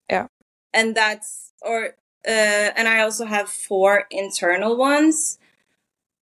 Yeah. 0.09 0.27
And 0.73 0.95
that's, 0.95 1.53
or, 1.61 1.95
uh, 2.27 2.71
and 2.75 2.87
I 2.87 3.01
also 3.01 3.25
have 3.25 3.49
four 3.49 4.05
internal 4.11 4.75
ones 4.77 5.37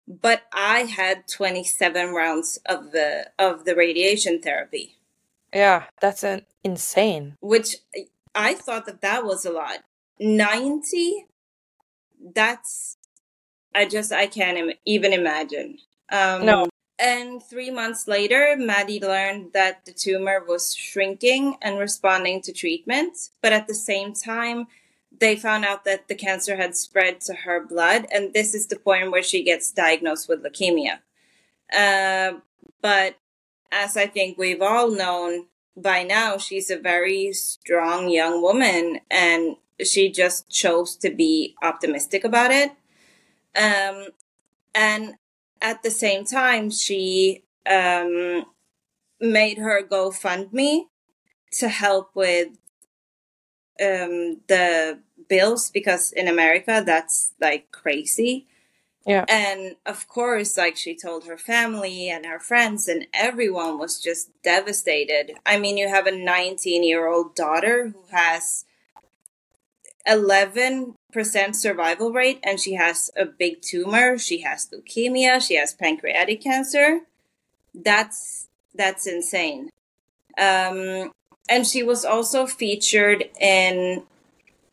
but 0.05 0.43
I 0.51 0.79
had 0.79 1.27
27 1.29 2.13
rounds 2.13 2.60
of 2.65 2.91
the 2.91 3.31
of 3.39 3.63
the 3.63 3.74
radiation 3.75 4.41
therapy, 4.41 4.98
Yeah. 5.53 5.86
That's 6.01 6.24
an 6.24 6.45
insane. 6.63 7.38
which 7.39 7.77
I 8.36 8.53
thought 8.53 8.86
that 8.86 9.00
that 9.01 9.24
was 9.24 9.45
a 9.45 9.51
lot. 9.51 9.79
90 10.19 11.25
that's 12.33 12.98
I 13.75 13.86
just 13.86 14.12
I 14.12 14.27
can't 14.27 14.57
Im- 14.57 14.74
even 14.86 15.13
imagine. 15.13 15.77
Um 16.12 16.45
No. 16.45 16.67
And 17.00 17.41
3 17.41 17.72
months 17.72 18.07
later, 18.07 18.55
Maddie 18.57 19.00
learned 19.00 19.53
that 19.53 19.83
the 19.86 19.91
tumor 19.93 20.43
was 20.48 20.75
shrinking 20.75 21.57
and 21.62 21.79
responding 21.79 22.41
to 22.43 22.53
treatment, 22.53 23.17
but 23.41 23.51
at 23.51 23.67
the 23.67 23.74
same 23.74 24.13
time 24.13 24.67
they 25.20 25.36
found 25.36 25.65
out 25.65 25.86
that 25.86 26.08
the 26.08 26.15
cancer 26.15 26.55
had 26.55 26.75
spread 26.75 27.22
to 27.22 27.34
her 27.34 27.65
blood, 27.65 28.08
and 28.12 28.34
this 28.34 28.53
is 28.53 28.67
the 28.67 28.75
point 28.75 29.12
where 29.12 29.24
she 29.24 29.43
gets 29.43 29.72
diagnosed 29.72 30.27
with 30.27 30.43
leukemia. 30.43 31.00
Uh, 31.75 32.39
but 32.82 33.15
as 33.72 33.98
I 33.98 34.08
think 34.08 34.38
we've 34.38 34.62
all 34.62 34.91
known 34.91 35.48
by 35.75 36.03
now, 36.03 36.38
she's 36.38 36.70
a 36.70 36.77
very 36.77 37.34
strong 37.34 38.10
young 38.10 38.41
woman, 38.41 39.00
and 39.10 39.55
she 39.84 40.12
just 40.12 40.50
chose 40.50 40.96
to 40.98 41.10
be 41.10 41.55
optimistic 41.63 42.24
about 42.24 42.51
it. 42.51 42.72
Um, 43.55 44.08
and 44.75 45.15
at 45.62 45.84
the 45.84 45.91
same 45.91 46.25
time, 46.25 46.70
she 46.70 47.43
um, 47.65 48.46
made 49.20 49.58
her 49.58 49.82
GoFundMe 49.84 50.86
to 51.53 51.70
help 51.70 52.10
with 52.13 52.50
um, 53.81 54.41
the 54.47 54.99
bills 55.27 55.69
because 55.69 56.11
in 56.11 56.27
America 56.27 56.83
that's 56.85 57.33
like 57.39 57.71
crazy. 57.71 58.45
Yeah. 59.05 59.25
And 59.27 59.75
of 59.85 60.07
course, 60.07 60.57
like 60.57 60.77
she 60.77 60.95
told 60.95 61.25
her 61.25 61.37
family 61.37 62.09
and 62.09 62.25
her 62.25 62.39
friends, 62.39 62.87
and 62.87 63.05
everyone 63.13 63.77
was 63.77 63.99
just 63.99 64.29
devastated. 64.43 65.33
I 65.45 65.57
mean, 65.57 65.77
you 65.77 65.89
have 65.89 66.07
a 66.07 66.11
19 66.11 66.83
year 66.83 67.07
old 67.07 67.35
daughter 67.35 67.89
who 67.89 68.15
has 68.15 68.63
11% 70.07 70.95
survival 71.55 72.11
rate, 72.11 72.39
and 72.43 72.59
she 72.59 72.73
has 72.75 73.09
a 73.17 73.25
big 73.25 73.61
tumor. 73.61 74.17
She 74.17 74.41
has 74.41 74.69
leukemia. 74.73 75.45
She 75.45 75.55
has 75.55 75.73
pancreatic 75.73 76.41
cancer. 76.41 77.01
That's 77.73 78.47
that's 78.75 79.05
insane. 79.05 79.69
Um, 80.37 81.11
and 81.50 81.67
she 81.67 81.83
was 81.83 82.05
also 82.05 82.45
featured 82.45 83.29
in 83.39 84.03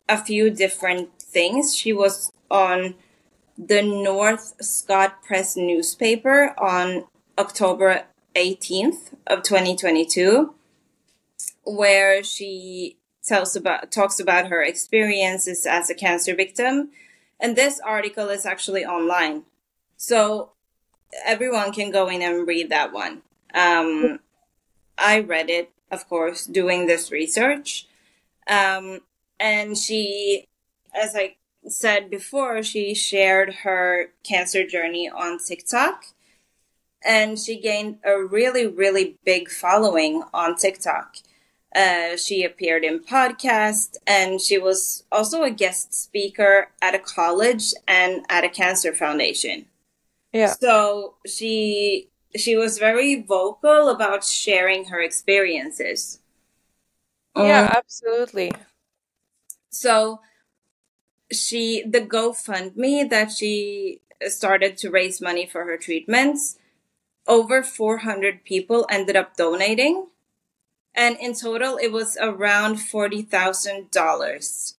a 0.09 0.17
few 0.17 0.51
different 0.51 1.21
things. 1.21 1.75
She 1.75 1.93
was 1.93 2.33
on 2.51 2.95
the 3.59 3.83
North 3.83 4.55
Scott 4.61 5.23
Press 5.23 5.57
newspaper 5.57 6.55
on 6.59 7.05
October 7.39 8.05
18th 8.35 9.13
of 9.27 9.43
2022 9.43 10.55
where 11.65 12.23
she 12.23 12.97
tells 13.23 13.55
about 13.55 13.93
talks 13.93 14.19
about 14.19 14.49
her 14.49 14.63
experiences 14.63 15.67
as 15.67 15.91
a 15.91 15.95
cancer 15.95 16.35
victim. 16.35 16.91
And 17.39 17.57
this 17.57 17.81
article 17.81 18.29
is 18.29 18.47
actually 18.47 18.85
online. 18.85 19.45
So 19.97 20.53
everyone 21.25 21.73
can 21.73 21.91
go 21.91 22.09
in 22.09 22.23
and 22.23 22.47
read 22.47 22.71
that 22.71 22.93
one. 22.93 23.23
Um, 23.53 24.21
i 24.97 25.19
read 25.21 25.51
it 25.51 25.73
of 25.91 26.09
course 26.09 26.47
doing 26.47 26.87
this 26.87 27.11
research 27.11 27.87
um, 28.49 29.01
and 29.39 29.77
she 29.77 30.47
as 30.95 31.15
i 31.15 31.35
said 31.69 32.11
before, 32.11 32.63
she 32.63 32.95
shared 32.95 33.55
her 33.63 34.11
cancer 34.25 34.67
journey 34.67 35.09
on 35.09 35.39
TikTok 35.39 36.05
and 37.05 37.39
she 37.39 37.59
gained 37.59 37.99
a 38.05 38.23
really, 38.23 38.67
really 38.67 39.19
big 39.25 39.49
following 39.51 40.23
on 40.35 40.57
TikTok. 40.57 41.17
Uh, 41.75 42.17
she 42.17 42.43
appeared 42.45 42.85
in 42.85 42.99
podcasts 42.99 43.97
and 44.07 44.41
she 44.41 44.59
was 44.59 45.05
also 45.13 45.43
a 45.43 45.51
guest 45.51 45.95
speaker 45.95 46.71
at 46.83 46.95
a 46.95 46.99
college 46.99 47.73
and 47.87 48.25
at 48.29 48.45
a 48.45 48.49
cancer 48.49 48.93
foundation. 48.93 49.67
Yeah. 50.33 50.53
So 50.55 51.15
she 51.27 52.10
she 52.37 52.57
was 52.57 52.79
very 52.79 53.23
vocal 53.23 53.89
about 53.89 54.25
sharing 54.25 54.87
her 54.87 55.01
experiences. 55.01 56.21
Yeah, 57.37 57.63
Um, 57.67 57.77
absolutely. 57.77 58.53
so 59.71 60.21
she 61.33 61.83
the 61.87 62.01
GoFundMe 62.01 63.09
that 63.09 63.31
she 63.31 64.01
started 64.29 64.77
to 64.79 64.91
raise 64.91 65.21
money 65.21 65.47
for 65.47 65.65
her 65.65 65.77
treatments, 65.77 66.59
over 67.27 67.63
400 67.63 68.45
people 68.45 68.87
ended 68.91 69.17
up 69.17 69.37
donating, 69.37 70.09
and 70.95 71.17
in 71.21 71.35
total 71.35 71.77
it 71.79 71.93
was 71.93 72.17
around 72.21 72.77
forty 72.81 73.23
thousand 73.23 73.91
dollars, 73.91 74.75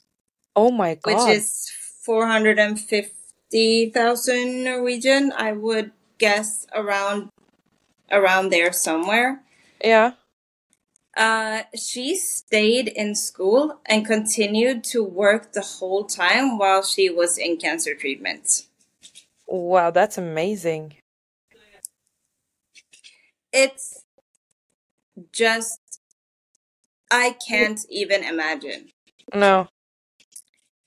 Oh 0.55 0.71
my 0.71 0.95
God. 0.95 1.05
which 1.27 1.35
is 1.37 1.71
four 2.03 2.27
hundred 2.27 2.59
and 2.59 2.79
fifty 2.79 3.89
thousand 3.89 4.63
Norwegian. 4.65 5.31
I 5.31 5.53
would 5.53 5.91
guess 6.17 6.67
around 6.75 7.29
around 8.11 8.49
there 8.49 8.71
somewhere. 8.71 9.41
Yeah. 9.83 10.13
Uh, 11.15 11.63
she 11.75 12.15
stayed 12.15 12.87
in 12.87 13.15
school 13.15 13.79
and 13.85 14.05
continued 14.05 14.83
to 14.85 15.03
work 15.03 15.53
the 15.53 15.61
whole 15.61 16.05
time 16.05 16.57
while 16.57 16.83
she 16.83 17.09
was 17.09 17.37
in 17.37 17.57
cancer 17.57 17.93
treatment. 17.93 18.67
Wow, 19.47 19.91
that's 19.91 20.17
amazing. 20.17 20.95
It's 23.51 24.05
just, 25.33 25.81
I 27.11 27.35
can't 27.45 27.85
even 27.89 28.23
imagine. 28.23 28.89
No. 29.33 29.67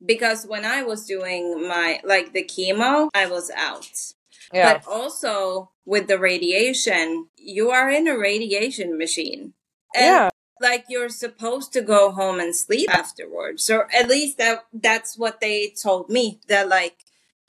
Because 0.05 0.47
when 0.47 0.65
I 0.65 0.83
was 0.83 1.05
doing 1.05 1.69
my, 1.69 2.01
like 2.05 2.33
the 2.33 2.43
chemo, 2.43 3.11
I 3.15 3.27
was 3.27 3.51
out. 3.55 4.14
Yeah. 4.55 4.75
But 4.79 4.87
also 4.91 5.71
with 5.85 6.07
the 6.09 6.19
radiation, 6.19 7.29
you 7.37 7.71
are 7.71 7.91
in 7.91 8.07
a 8.09 8.17
radiation 8.17 8.97
machine. 8.97 9.53
And 9.95 10.05
Yeah. 10.07 10.31
like 10.61 10.85
you're 10.89 11.09
supposed 11.11 11.73
to 11.73 11.83
go 11.83 12.11
home 12.13 12.39
and 12.41 12.55
sleep 12.55 12.89
afterwards 12.89 13.69
or 13.69 13.89
at 13.95 14.09
least 14.09 14.39
that 14.39 14.65
that's 14.73 15.19
what 15.19 15.41
they 15.41 15.75
told 15.83 16.09
me 16.09 16.41
that 16.49 16.69
like 16.69 16.99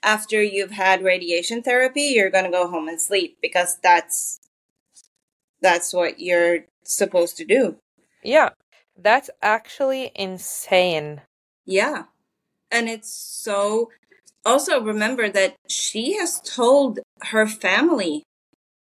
after 0.01 0.41
you've 0.41 0.71
had 0.71 1.03
radiation 1.03 1.61
therapy 1.61 2.01
you're 2.15 2.31
going 2.31 2.45
to 2.45 2.51
go 2.59 2.67
home 2.67 2.87
and 2.87 2.99
sleep 2.99 3.37
because 3.41 3.77
that's 3.83 4.39
that's 5.61 5.93
what 5.93 6.19
you're 6.19 6.65
supposed 6.83 7.37
to 7.37 7.45
do 7.45 7.77
Yeah. 8.23 8.49
That's 8.97 9.29
actually 9.41 10.11
insane. 10.15 11.21
yeah 11.65 12.05
and 12.71 12.89
it's 12.89 13.11
so 13.13 13.91
also 14.45 14.79
remember 14.81 15.29
that 15.29 15.55
she 15.67 16.13
has 16.17 16.39
told 16.41 16.99
her 17.31 17.47
family 17.47 18.23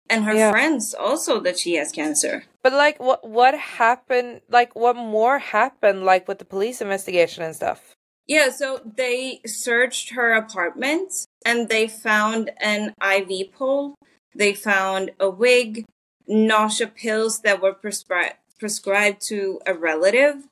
and 0.09 0.25
her 0.25 0.35
Yeah. 0.35 0.51
friends 0.51 0.93
also 0.93 1.39
that 1.39 1.57
she 1.57 1.75
has 1.75 1.91
cancer 1.91 2.43
But 2.63 2.73
like 2.73 2.99
what 2.99 3.27
what 3.27 3.53
happened 3.57 4.41
like 4.49 4.75
what 4.75 4.95
more 4.95 5.39
happened 5.39 6.03
like 6.03 6.27
with 6.27 6.39
the 6.39 6.45
police 6.45 6.81
investigation 6.81 7.43
and 7.43 7.55
stuff? 7.55 7.93
Yeah, 8.27 8.49
so 8.49 8.81
they 8.83 9.39
searched 9.45 10.09
her 10.17 10.33
apartment 10.33 11.13
and 11.45 11.69
they 11.69 11.87
found 11.87 12.49
an 12.59 12.93
IV 12.99 13.51
pole. 13.53 13.93
They 14.33 14.53
found 14.55 15.11
a 15.19 15.29
wig, 15.29 15.85
nausea 16.27 16.87
pills 16.87 17.41
that 17.41 17.61
were 17.61 17.75
prescri- 17.75 18.33
prescribed 18.59 19.21
to 19.29 19.59
a 19.67 19.73
relative, 19.75 20.47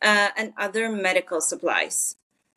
uh, 0.00 0.28
and 0.36 0.52
other 0.56 0.88
medical 0.88 1.40
supplies. 1.40 2.14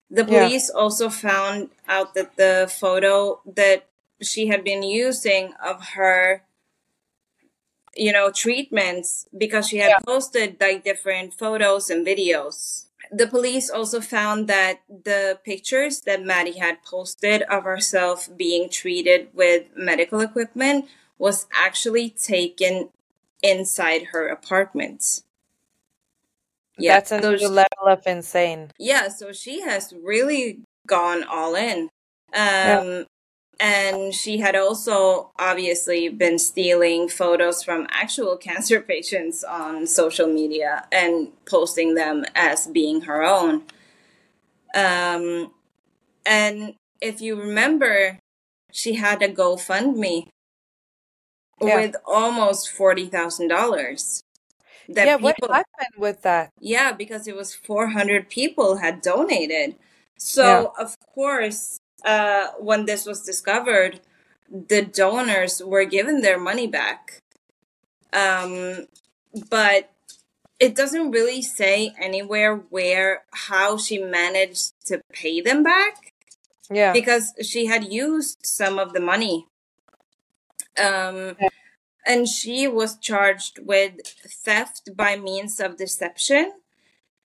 The 0.10 0.26
Yeah. 0.26 0.48
police 0.48 0.70
also 0.70 1.10
found 1.10 1.70
out 1.88 2.14
that 2.14 2.36
the 2.38 2.72
photo 2.72 3.42
that 3.46 3.88
she 4.22 4.48
had 4.48 4.64
been 4.64 4.84
using 4.84 5.54
of 5.64 5.90
her 5.96 6.44
you 7.96 8.12
know 8.12 8.32
treatments 8.32 9.28
because 9.38 9.68
she 9.68 9.78
had 9.78 9.90
Yeah. 9.90 10.00
posted 10.00 10.58
like 10.60 10.84
different 10.84 11.34
photos 11.34 11.90
and 11.90 12.06
videos 12.06 12.86
the 13.12 13.28
police 13.28 13.70
also 13.70 14.02
found 14.02 14.48
that 14.48 14.82
the 14.90 15.40
pictures 15.44 16.02
that 16.02 16.24
Maddie 16.24 16.58
had 16.58 16.84
posted 16.84 17.44
of 17.44 17.64
herself 17.64 18.28
being 18.36 18.70
treated 18.70 19.30
with 19.34 19.66
medical 19.76 20.20
equipment 20.20 20.86
was 21.20 21.46
actually 21.54 22.10
taken 22.10 22.90
inside 23.44 24.06
her 24.14 24.28
apartment. 24.28 25.22
Yeah, 26.78 26.96
That's 26.96 27.10
so 27.10 27.18
another 27.18 27.38
she- 27.40 27.48
level 27.48 27.86
of 27.88 28.02
insane. 28.08 28.72
yeah, 28.80 29.08
so 29.10 29.32
she 29.32 29.62
has 29.62 29.94
really 30.04 30.62
gone 30.88 31.24
all 31.24 31.56
in. 31.56 31.84
Um, 31.84 31.90
Yeah. 32.34 33.04
And 33.60 34.14
she 34.16 34.40
had 34.40 34.56
also 34.56 35.32
obviously 35.38 36.10
been 36.10 36.40
stealing 36.40 37.08
photos 37.08 37.64
from 37.64 37.86
actual 37.92 38.36
cancer 38.48 38.82
patients 38.82 39.44
on 39.44 39.86
social 39.86 40.28
media 40.28 40.88
and 40.92 41.30
posting 41.46 41.94
them 41.94 42.26
as 42.36 42.66
being 42.68 43.02
her 43.02 43.24
own. 43.24 43.64
Um, 44.74 45.54
and 46.26 46.74
if 47.00 47.22
you 47.22 47.36
remember, 47.40 48.18
she 48.72 48.96
had 48.96 49.22
a 49.22 49.30
GoFundMe 49.30 50.28
Yeah. 51.62 51.76
with 51.80 51.96
almost 52.06 52.76
$40,000. 52.76 54.23
That 54.90 55.06
yeah, 55.08 55.16
what 55.16 55.36
happened 55.42 55.96
with 55.98 56.22
that? 56.24 56.52
yeah, 56.60 56.92
because 56.92 57.28
it 57.28 57.36
was 57.36 57.54
400 57.54 58.30
people 58.30 58.78
had 58.78 59.02
donated. 59.02 59.76
So, 60.18 60.44
Yeah. 60.44 60.84
of 60.84 60.96
course, 61.14 61.80
uh, 62.06 62.48
when 62.60 62.86
this 62.86 63.06
was 63.06 63.22
discovered, 63.24 64.02
the 64.50 64.82
donors 64.84 65.62
were 65.64 65.86
given 65.86 66.22
their 66.22 66.40
money 66.40 66.68
back. 66.68 67.20
Um, 68.14 68.88
but 69.50 69.90
it 70.60 70.76
doesn't 70.76 71.12
really 71.12 71.42
say 71.42 71.94
anywhere 72.00 72.56
where 72.56 73.24
how 73.32 73.78
she 73.78 73.98
managed 73.98 74.74
to 74.86 75.02
pay 75.12 75.42
them 75.42 75.64
back 75.64 76.14
Yeah. 76.70 76.94
because 76.94 77.34
she 77.42 77.66
had 77.66 77.84
used 77.92 78.38
some 78.44 78.78
of 78.80 78.94
the 78.94 79.00
money. 79.00 79.48
Um, 80.78 81.36
Yeah. 81.40 81.50
And 82.06 82.28
she 82.28 82.68
was 82.68 82.98
charged 82.98 83.60
with 83.66 83.94
theft 84.26 84.96
by 84.96 85.16
means 85.16 85.60
of 85.60 85.78
deception. 85.78 86.54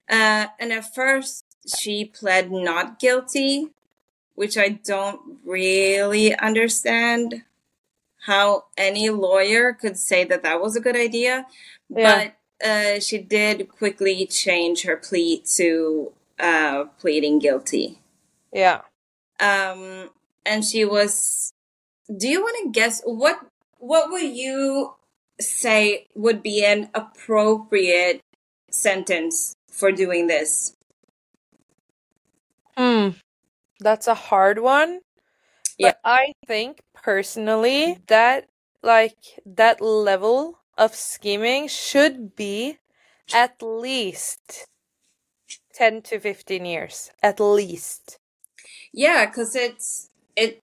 Uh, 0.08 0.46
and 0.58 0.72
at 0.72 0.94
first, 0.94 1.44
she 1.78 2.04
pled 2.04 2.50
not 2.50 2.98
guilty, 2.98 3.68
which 4.34 4.56
I 4.56 4.68
don't 4.68 5.38
really 5.44 6.34
understand 6.36 7.42
how 8.26 8.64
any 8.76 9.10
lawyer 9.10 9.72
could 9.72 9.98
say 9.98 10.24
that 10.24 10.42
that 10.42 10.60
was 10.60 10.76
a 10.76 10.80
good 10.80 10.96
idea. 10.96 11.46
Yeah. 11.88 12.30
But 12.60 12.66
uh, 12.66 13.00
she 13.00 13.18
did 13.18 13.68
quickly 13.68 14.26
change 14.26 14.82
her 14.82 14.96
plea 14.96 15.42
to 15.56 16.12
uh, 16.38 16.84
pleading 16.98 17.38
guilty. 17.38 17.98
Yeah. 18.52 18.82
Um, 19.40 20.10
and 20.44 20.64
she 20.64 20.84
was. 20.84 21.52
Do 22.16 22.26
you 22.28 22.40
want 22.40 22.56
to 22.64 22.70
guess 22.70 23.02
what? 23.04 23.40
What 23.78 24.10
would 24.10 24.36
you 24.36 24.94
say 25.40 26.06
would 26.14 26.42
be 26.42 26.64
an 26.64 26.90
appropriate 26.94 28.20
sentence 28.70 29.54
for 29.70 29.92
doing 29.92 30.26
this? 30.26 30.74
Hmm. 32.76 33.10
That's 33.80 34.06
a 34.06 34.14
hard 34.14 34.58
one. 34.58 35.00
Yeah. 35.78 35.92
But 35.92 36.00
I 36.04 36.32
think 36.46 36.80
personally 36.94 37.98
that 38.08 38.48
like 38.82 39.16
that 39.46 39.80
level 39.80 40.58
of 40.76 40.94
scheming 40.94 41.68
should 41.68 42.34
be 42.34 42.78
at 43.32 43.62
least 43.62 44.66
10 45.74 46.02
to 46.02 46.18
15 46.18 46.64
years. 46.64 47.10
At 47.22 47.40
least. 47.40 48.18
Yeah, 48.92 49.26
because 49.26 49.54
it's 49.54 50.10
it 50.36 50.60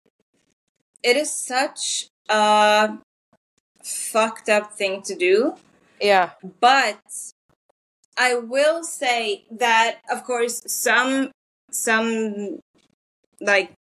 it 1.04 1.16
is 1.16 1.32
such 1.32 2.10
a 2.30 2.98
fucked 3.84 4.50
up 4.50 4.74
thing 4.74 5.02
to 5.04 5.16
do. 5.16 5.56
Yeah. 6.02 6.32
But 6.60 7.00
I 8.18 8.36
will 8.36 8.84
say 8.84 9.46
that 9.52 10.00
of 10.10 10.24
course 10.24 10.62
some 10.68 11.32
some 11.72 12.60
like 13.42 13.74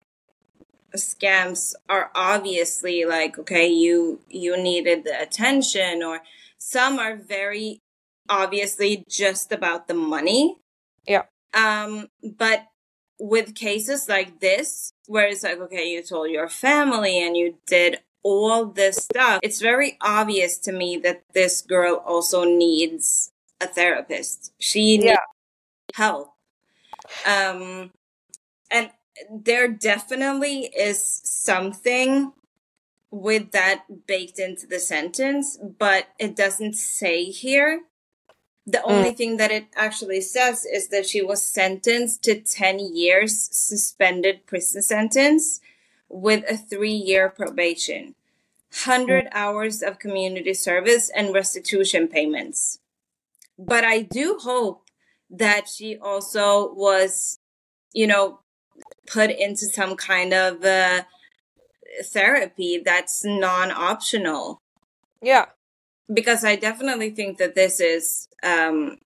scams 0.97 1.75
are 1.89 2.11
obviously 2.15 3.05
like 3.05 3.39
okay 3.39 3.67
you 3.67 4.21
you 4.29 4.57
needed 4.57 5.05
the 5.05 5.21
attention 5.21 6.03
or 6.03 6.21
some 6.59 6.99
are 6.99 7.17
very 7.17 7.81
obviously 8.29 9.05
just 9.09 9.53
about 9.53 9.89
the 9.89 9.95
money 9.95 10.57
Yeah. 11.07 11.23
um 11.55 12.09
but 12.23 12.67
with 13.19 13.55
cases 13.55 14.09
like 14.09 14.41
this 14.41 14.93
where 15.07 15.29
it's 15.29 15.43
like 15.43 15.59
okay 15.61 15.89
you 15.91 16.03
told 16.03 16.31
your 16.31 16.49
family 16.49 17.23
and 17.25 17.37
you 17.37 17.57
did 17.67 18.01
all 18.23 18.67
this 18.67 18.97
stuff 18.97 19.41
it's 19.43 19.61
very 19.61 19.99
obvious 20.01 20.59
to 20.59 20.73
me 20.73 20.97
that 20.97 21.23
this 21.35 21.63
girl 21.63 21.97
also 22.07 22.45
needs 22.45 23.33
a 23.61 23.67
therapist. 23.67 24.53
She 24.59 24.99
needs 24.99 25.05
Yeah. 25.07 25.27
help. 25.95 26.35
Um 27.25 27.93
and 28.71 28.91
there 29.31 29.69
definitely 29.69 30.67
is 30.77 30.99
something 31.25 32.33
with 33.11 33.53
that 33.53 34.07
baked 34.07 34.39
into 34.39 34.67
the 34.67 34.79
sentence 34.81 35.59
but 35.79 36.09
it 36.19 36.35
doesn't 36.37 36.75
say 36.75 37.25
here. 37.25 37.83
The 38.67 38.83
only 38.85 39.11
thing 39.13 39.39
that 39.39 39.51
it 39.51 39.67
actually 39.75 40.21
says 40.21 40.65
is 40.65 40.89
that 40.89 41.07
she 41.07 41.21
was 41.23 41.43
sentenced 41.45 42.23
to 42.25 42.41
10 42.41 42.79
years 42.95 43.49
suspended 43.53 44.47
prison 44.47 44.83
sentence 44.83 45.61
with 46.13 46.45
a 46.49 46.57
3 46.57 46.91
year 46.93 47.29
probation 47.31 48.15
100 48.87 49.29
hours 49.33 49.83
of 49.83 49.99
community 49.99 50.55
service 50.55 51.11
and 51.11 51.35
restitution 51.35 52.09
payments 52.09 52.79
but 53.59 53.85
i 53.85 54.01
do 54.01 54.39
hope 54.43 54.83
that 55.31 55.69
she 55.69 55.97
also 55.99 56.73
was 56.75 57.39
you 57.93 58.07
know 58.07 58.41
put 59.07 59.31
into 59.31 59.67
some 59.67 59.97
kind 59.97 60.33
of 60.33 60.65
uh, 60.65 61.03
therapy 62.05 62.81
that's 62.85 63.25
non-optional 63.25 64.59
Yeah. 65.23 65.47
because 66.13 66.45
i 66.45 66.57
definitely 66.57 67.11
think 67.11 67.39
that 67.39 67.55
this 67.55 67.81
is 67.81 68.29
um 68.43 68.99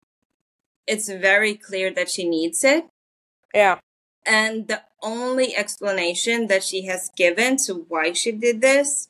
it's 0.87 1.09
very 1.09 1.55
clear 1.55 1.91
that 1.93 2.09
she 2.09 2.27
needs 2.29 2.63
it 2.63 2.85
Yeah. 3.53 3.79
And 4.25 4.67
the 4.67 4.81
only 5.01 5.55
explanation 5.55 6.47
that 6.47 6.63
she 6.63 6.85
has 6.85 7.09
given 7.15 7.57
to 7.57 7.85
why 7.89 8.11
she 8.13 8.31
did 8.31 8.61
this 8.61 9.07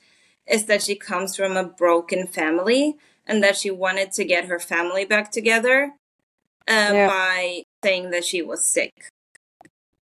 is 0.47 0.65
that 0.65 0.81
she 0.83 0.95
comes 0.95 1.35
from 1.35 1.57
a 1.57 1.63
broken 1.63 2.27
family 2.27 2.97
and 3.25 3.43
that 3.43 3.55
she 3.57 3.71
wanted 3.71 4.11
to 4.11 4.23
get 4.25 4.45
her 4.45 4.59
family 4.59 5.05
back 5.05 5.31
together 5.31 5.93
uh, 6.67 6.91
Yeah. 6.93 7.07
by 7.07 7.63
saying 7.83 8.11
that 8.11 8.25
she 8.25 8.41
was 8.41 8.63
sick 8.63 8.91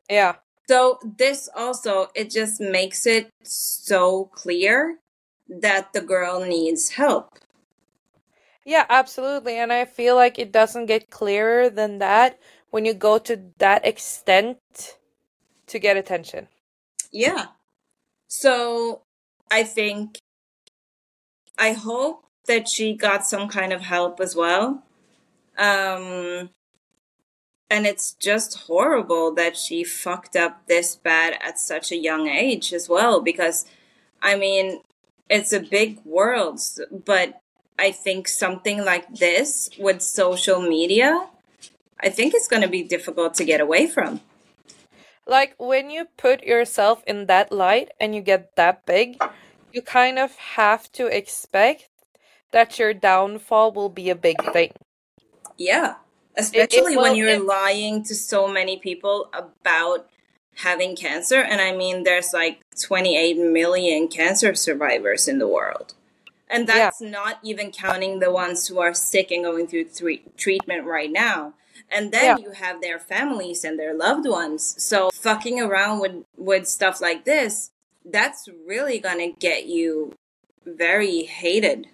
Yeah. 0.09 0.37
So 0.69 0.99
this 1.03 1.49
also 1.55 2.09
it 2.15 2.31
just 2.31 2.61
makes 2.61 3.07
it 3.07 3.31
so 3.43 4.27
clear 4.27 4.99
that 5.49 5.93
the 5.93 6.01
girl 6.01 6.45
needs 6.45 6.91
help. 6.91 7.29
Yeah, 8.65 8.87
absolutely. 8.89 9.57
And 9.57 9.73
I 9.73 9.85
feel 9.85 10.15
like 10.17 10.39
it 10.39 10.53
doesn't 10.53 10.87
get 10.87 11.11
clearer 11.11 11.71
than 11.71 11.99
that 11.99 12.39
when 12.71 12.85
you 12.85 12.95
go 12.95 13.19
to 13.19 13.41
that 13.59 13.87
extent 13.87 14.59
to 15.71 15.79
get 15.79 15.97
attention. 15.97 16.49
Yeah. 17.11 17.47
So 18.29 19.03
I 19.51 19.63
think 19.63 20.19
I 21.59 21.73
hope 21.73 22.25
that 22.47 22.69
she 22.69 22.95
got 22.95 23.27
some 23.27 23.49
kind 23.49 23.73
of 23.73 23.83
help 23.83 24.21
as 24.21 24.37
well. 24.37 24.85
Um 25.59 26.51
and 27.73 27.87
it's 27.87 28.15
just 28.15 28.67
horrible 28.67 29.33
that 29.35 29.57
she 29.57 29.85
fucked 29.85 30.35
up 30.35 30.67
this 30.67 30.97
bad 30.97 31.39
at 31.41 31.59
such 31.59 31.93
a 31.93 31.97
young 31.97 32.27
age 32.29 32.73
as 32.73 32.89
well 32.89 33.21
because 33.21 33.65
I 34.23 34.37
mean 34.37 34.81
it's 35.29 35.53
a 35.53 35.61
big 35.61 36.05
world 36.05 36.61
but 37.05 37.41
I 37.79 37.93
think 37.93 38.29
something 38.29 38.85
like 38.85 39.15
this 39.15 39.71
with 39.79 40.03
social 40.03 40.61
media 40.61 41.29
I 42.03 42.09
think 42.09 42.35
it's 42.35 42.49
going 42.49 42.63
to 42.63 42.69
be 42.69 42.83
difficult 42.83 43.35
to 43.35 43.45
get 43.45 43.61
away 43.61 43.87
from. 43.87 44.21
Like 45.31 45.55
when 45.59 45.91
you 45.91 46.07
put 46.17 46.43
yourself 46.43 47.05
in 47.07 47.27
that 47.27 47.53
light 47.53 47.93
and 48.01 48.17
you 48.17 48.21
get 48.21 48.57
that 48.57 48.85
big, 48.85 49.17
you 49.73 49.81
kind 49.81 50.19
of 50.19 50.35
have 50.59 50.91
to 50.99 51.07
expect 51.07 51.89
that 52.51 52.81
your 52.81 52.93
downfall 52.93 53.71
will 53.71 53.89
be 53.89 54.11
a 54.11 54.17
big 54.17 54.43
thing. 54.53 54.73
Yeah. 55.57 55.95
Especially 56.37 56.97
when 56.97 57.13
will- 57.13 57.15
you're 57.15 57.29
it- 57.39 57.45
lying 57.45 58.03
to 58.05 58.15
so 58.15 58.49
many 58.49 58.77
people 58.79 59.31
about 59.33 60.09
having 60.57 60.97
cancer. 60.97 61.37
And 61.41 61.61
I 61.61 61.71
mean, 61.77 62.03
there's 62.03 62.33
like 62.33 62.59
28 62.83 63.39
million 63.39 64.09
cancer 64.09 64.53
survivors 64.57 65.29
in 65.29 65.39
the 65.39 65.47
world. 65.47 65.95
And 66.49 66.67
Yeah. 66.67 66.75
that's 66.75 67.01
not 67.01 67.39
even 67.45 67.71
counting 67.71 68.19
the 68.19 68.33
ones 68.33 68.67
who 68.67 68.81
are 68.81 68.95
sick 68.95 69.31
and 69.31 69.45
going 69.45 69.69
through 69.69 69.87
treatment 70.37 70.87
right 70.87 71.13
now. 71.13 71.55
And 71.91 72.13
then 72.13 72.25
Yeah. 72.25 72.37
you 72.39 72.51
have 72.53 72.81
their 72.81 72.99
families 72.99 73.65
and 73.65 73.79
their 73.79 73.95
loved 73.95 74.29
ones. 74.29 74.75
So 74.79 75.11
fucking 75.13 75.61
around 75.61 76.01
with, 76.01 76.25
with 76.37 76.67
stuff 76.69 77.01
like 77.01 77.25
this, 77.25 77.71
that's 78.05 78.49
really 78.67 78.99
gonna 78.99 79.33
get 79.33 79.67
you 79.67 80.15
very 80.65 81.23
hated. 81.23 81.89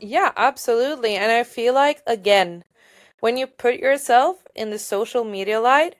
Yeah, 0.00 0.32
absolutely. 0.36 1.14
And 1.14 1.30
I 1.30 1.44
feel 1.44 1.74
like, 1.74 2.02
again, 2.06 2.64
when 3.20 3.36
you 3.36 3.46
put 3.46 3.76
yourself 3.76 4.38
in 4.54 4.70
the 4.70 4.78
social 4.78 5.24
media 5.24 5.60
light 5.60 5.96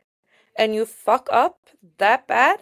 and 0.56 0.74
you 0.74 0.86
fuck 0.86 1.28
up 1.30 1.58
that 1.98 2.26
bad, 2.26 2.60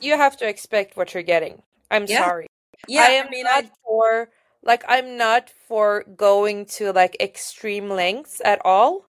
you 0.00 0.16
have 0.16 0.36
to 0.38 0.48
expect 0.48 0.96
what 0.96 1.12
you're 1.12 1.22
getting. 1.22 1.62
I'm 1.90 2.06
Yeah. 2.06 2.24
sorry. 2.24 2.46
Yeah, 2.86 3.02
I 3.02 3.08
am 3.10 3.30
mean, 3.30 3.44
not 3.44 3.64
for 3.84 4.30
like 4.62 4.84
I'm 4.88 5.16
not 5.16 5.50
for 5.50 6.04
going 6.16 6.66
to 6.78 6.92
like 6.92 7.16
extreme 7.20 7.88
lengths 7.88 8.40
at 8.44 8.60
all. 8.64 9.06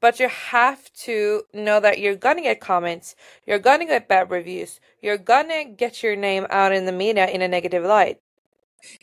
But 0.00 0.20
you 0.20 0.28
have 0.28 0.92
to 1.04 1.42
know 1.54 1.80
that 1.80 1.98
you're 1.98 2.16
gonna 2.16 2.42
get 2.42 2.60
comments, 2.60 3.16
you're 3.46 3.58
gonna 3.58 3.86
get 3.86 4.08
bad 4.08 4.30
reviews, 4.30 4.78
you're 5.00 5.18
gonna 5.18 5.64
get 5.64 6.02
your 6.02 6.16
name 6.16 6.46
out 6.50 6.72
in 6.72 6.84
the 6.84 6.92
media 6.92 7.26
in 7.26 7.42
a 7.42 7.48
negative 7.48 7.84
light. 7.84 8.18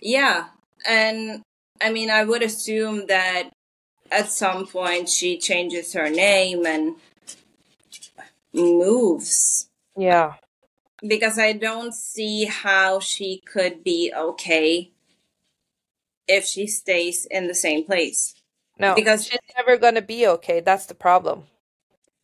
Yeah, 0.02 0.50
and 0.88 1.42
I 1.82 1.92
mean, 1.92 2.10
I 2.12 2.24
would 2.24 2.44
assume 2.44 3.08
that 3.08 3.50
at 4.12 4.30
some 4.30 4.68
point 4.68 5.10
she 5.10 5.38
changes 5.40 5.94
her 5.94 6.10
name 6.10 6.66
and 6.66 6.96
moves 8.54 9.68
Yeah. 9.98 10.36
because 11.06 11.40
I 11.40 11.54
don't 11.54 11.94
see 11.94 12.46
how 12.46 13.00
she 13.02 13.42
could 13.46 13.84
be 13.84 14.14
okay 14.16 14.93
if 16.28 16.46
she 16.46 16.68
stays 16.68 17.26
in 17.30 17.48
the 17.48 17.56
same 17.56 17.84
place. 17.86 18.36
No, 18.80 18.96
Because- 18.96 19.26
she's 19.28 19.40
never 19.58 19.78
gonna 19.78 20.02
be 20.02 20.26
okay. 20.28 20.60
That's 20.60 20.86
the 20.86 20.96
problem. 20.96 21.48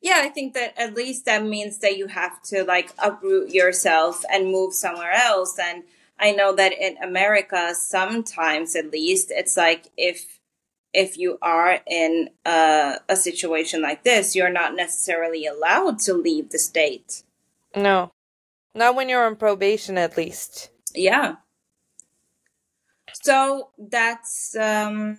Yeah, 0.02 0.22
I 0.24 0.30
think 0.30 0.54
that 0.54 0.74
at 0.78 0.94
least 0.94 1.26
that 1.26 1.44
means 1.44 1.80
that 1.80 1.98
you 1.98 2.08
have 2.08 2.42
to 2.44 2.64
like 2.64 2.92
uproot 3.00 3.50
yourself 3.50 4.24
and 4.32 4.48
move 4.52 4.74
somewhere 4.74 5.12
else. 5.12 5.60
And 5.60 5.84
I 6.18 6.32
know 6.32 6.56
that 6.56 6.72
in 6.72 6.98
America, 7.04 7.76
sometimes 7.76 8.76
at 8.76 8.92
least, 8.92 9.30
it's 9.32 9.58
like 9.58 9.88
if 9.98 10.40
if 10.94 11.18
you 11.18 11.38
are 11.42 11.82
in 11.86 12.30
a, 12.46 12.96
a 13.08 13.16
situation 13.16 13.82
like 13.82 14.04
this, 14.04 14.36
you're 14.36 14.50
not 14.50 14.76
necessarily 14.76 15.46
allowed 15.46 16.00
to 16.00 16.14
leave 16.14 16.50
the 16.50 16.58
state. 16.58 17.24
No, 17.76 18.12
not 18.74 18.96
when 18.96 19.08
you're 19.10 19.26
on 19.26 19.36
probation, 19.36 19.98
at 19.98 20.18
least. 20.18 20.72
Yeah. 20.96 21.36
So 23.24 23.70
that's 23.78 24.56
um 24.56 25.18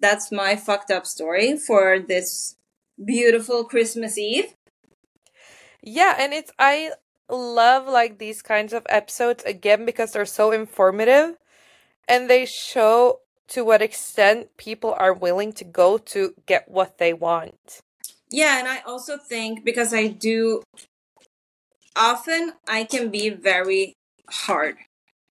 that's 0.00 0.32
my 0.32 0.56
fucked 0.56 0.90
up 0.90 1.06
story 1.06 1.56
for 1.56 1.98
this 1.98 2.56
beautiful 3.02 3.64
Christmas 3.64 4.16
Eve. 4.18 4.54
Yeah, 5.82 6.16
and 6.18 6.32
it's 6.32 6.50
I 6.58 6.92
love 7.28 7.86
like 7.86 8.18
these 8.18 8.42
kinds 8.42 8.72
of 8.72 8.86
episodes 8.88 9.44
again 9.44 9.84
because 9.84 10.12
they're 10.12 10.24
so 10.26 10.52
informative 10.52 11.36
and 12.08 12.28
they 12.28 12.44
show 12.46 13.20
to 13.48 13.64
what 13.64 13.82
extent 13.82 14.56
people 14.56 14.94
are 14.98 15.12
willing 15.12 15.52
to 15.54 15.64
go 15.64 15.98
to 15.98 16.34
get 16.46 16.68
what 16.68 16.98
they 16.98 17.12
want. 17.12 17.80
Yeah, 18.30 18.58
and 18.58 18.68
I 18.68 18.80
also 18.86 19.16
think 19.16 19.64
because 19.64 19.92
I 19.92 20.06
do 20.06 20.62
often 21.96 22.52
I 22.68 22.84
can 22.84 23.10
be 23.10 23.28
very 23.30 23.94
hard 24.28 24.76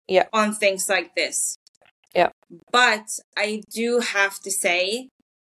Yeah. 0.08 0.28
on 0.34 0.54
things 0.54 0.90
like 0.90 1.16
this. 1.16 1.56
But 2.72 3.20
I 3.38 3.64
do 3.70 4.00
have 4.00 4.40
to 4.42 4.52
say 4.52 5.10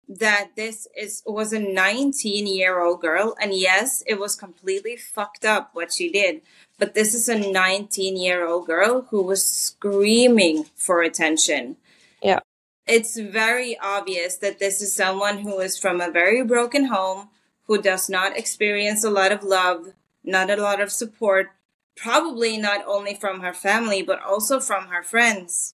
that 0.09 0.51
this 0.55 0.87
is 0.95 1.21
was 1.25 1.51
a 1.51 1.59
19 1.59 2.47
year 2.47 2.79
old 2.79 3.01
girl 3.01 3.35
and 3.41 3.53
yes 3.53 4.03
it 4.07 4.17
was 4.17 4.35
completely 4.35 4.95
fucked 4.95 5.43
up 5.43 5.69
what 5.73 5.91
she 5.91 6.09
did 6.09 6.41
but 6.79 6.93
this 6.93 7.13
is 7.13 7.27
a 7.27 7.37
19 7.51 8.15
year 8.15 8.47
old 8.47 8.65
girl 8.65 9.07
who 9.09 9.21
was 9.21 9.43
screaming 9.45 10.65
for 10.75 11.01
attention 11.01 11.75
Yeah. 12.21 12.39
it's 12.87 13.19
very 13.19 13.77
obvious 13.79 14.37
that 14.37 14.59
this 14.59 14.81
is 14.81 14.95
someone 14.95 15.39
who 15.39 15.59
is 15.59 15.77
from 15.77 15.99
a 15.99 16.09
very 16.09 16.41
broken 16.43 16.85
home 16.85 17.29
who 17.65 17.81
does 17.81 18.09
not 18.09 18.37
experience 18.37 19.03
a 19.03 19.09
lot 19.09 19.33
of 19.33 19.43
love 19.43 19.93
not 20.23 20.49
a 20.49 20.55
lot 20.55 20.79
of 20.79 20.89
support 20.89 21.49
probably 21.97 22.55
not 22.55 22.81
only 22.87 23.13
from 23.13 23.41
her 23.41 23.53
family 23.53 24.01
but 24.01 24.21
also 24.21 24.61
from 24.61 24.87
her 24.87 25.03
friends 25.03 25.73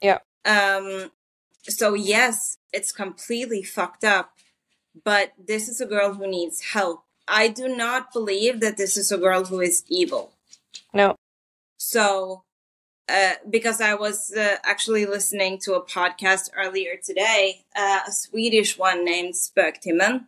Yeah. 0.00 0.18
Um 0.44 1.10
so 1.62 1.94
yes 1.94 2.58
it's 2.72 2.92
completely 2.92 3.62
fucked 3.62 4.04
up 4.04 4.32
but 5.04 5.32
this 5.38 5.68
is 5.68 5.80
a 5.80 5.86
girl 5.86 6.14
who 6.14 6.26
needs 6.26 6.60
help 6.72 7.04
i 7.26 7.48
do 7.48 7.68
not 7.68 8.12
believe 8.12 8.60
that 8.60 8.76
this 8.76 8.96
is 8.96 9.10
a 9.10 9.18
girl 9.18 9.44
who 9.44 9.60
is 9.60 9.84
evil 9.88 10.32
No. 10.92 11.16
so 11.78 12.42
uh, 13.08 13.32
because 13.48 13.80
i 13.80 13.94
was 13.94 14.32
uh, 14.32 14.56
actually 14.64 15.06
listening 15.06 15.58
to 15.58 15.74
a 15.74 15.84
podcast 15.84 16.50
earlier 16.56 16.96
today 17.02 17.64
uh, 17.76 18.00
a 18.06 18.12
swedish 18.12 18.78
one 18.78 19.04
named 19.04 19.34
spöktimmen 19.34 20.26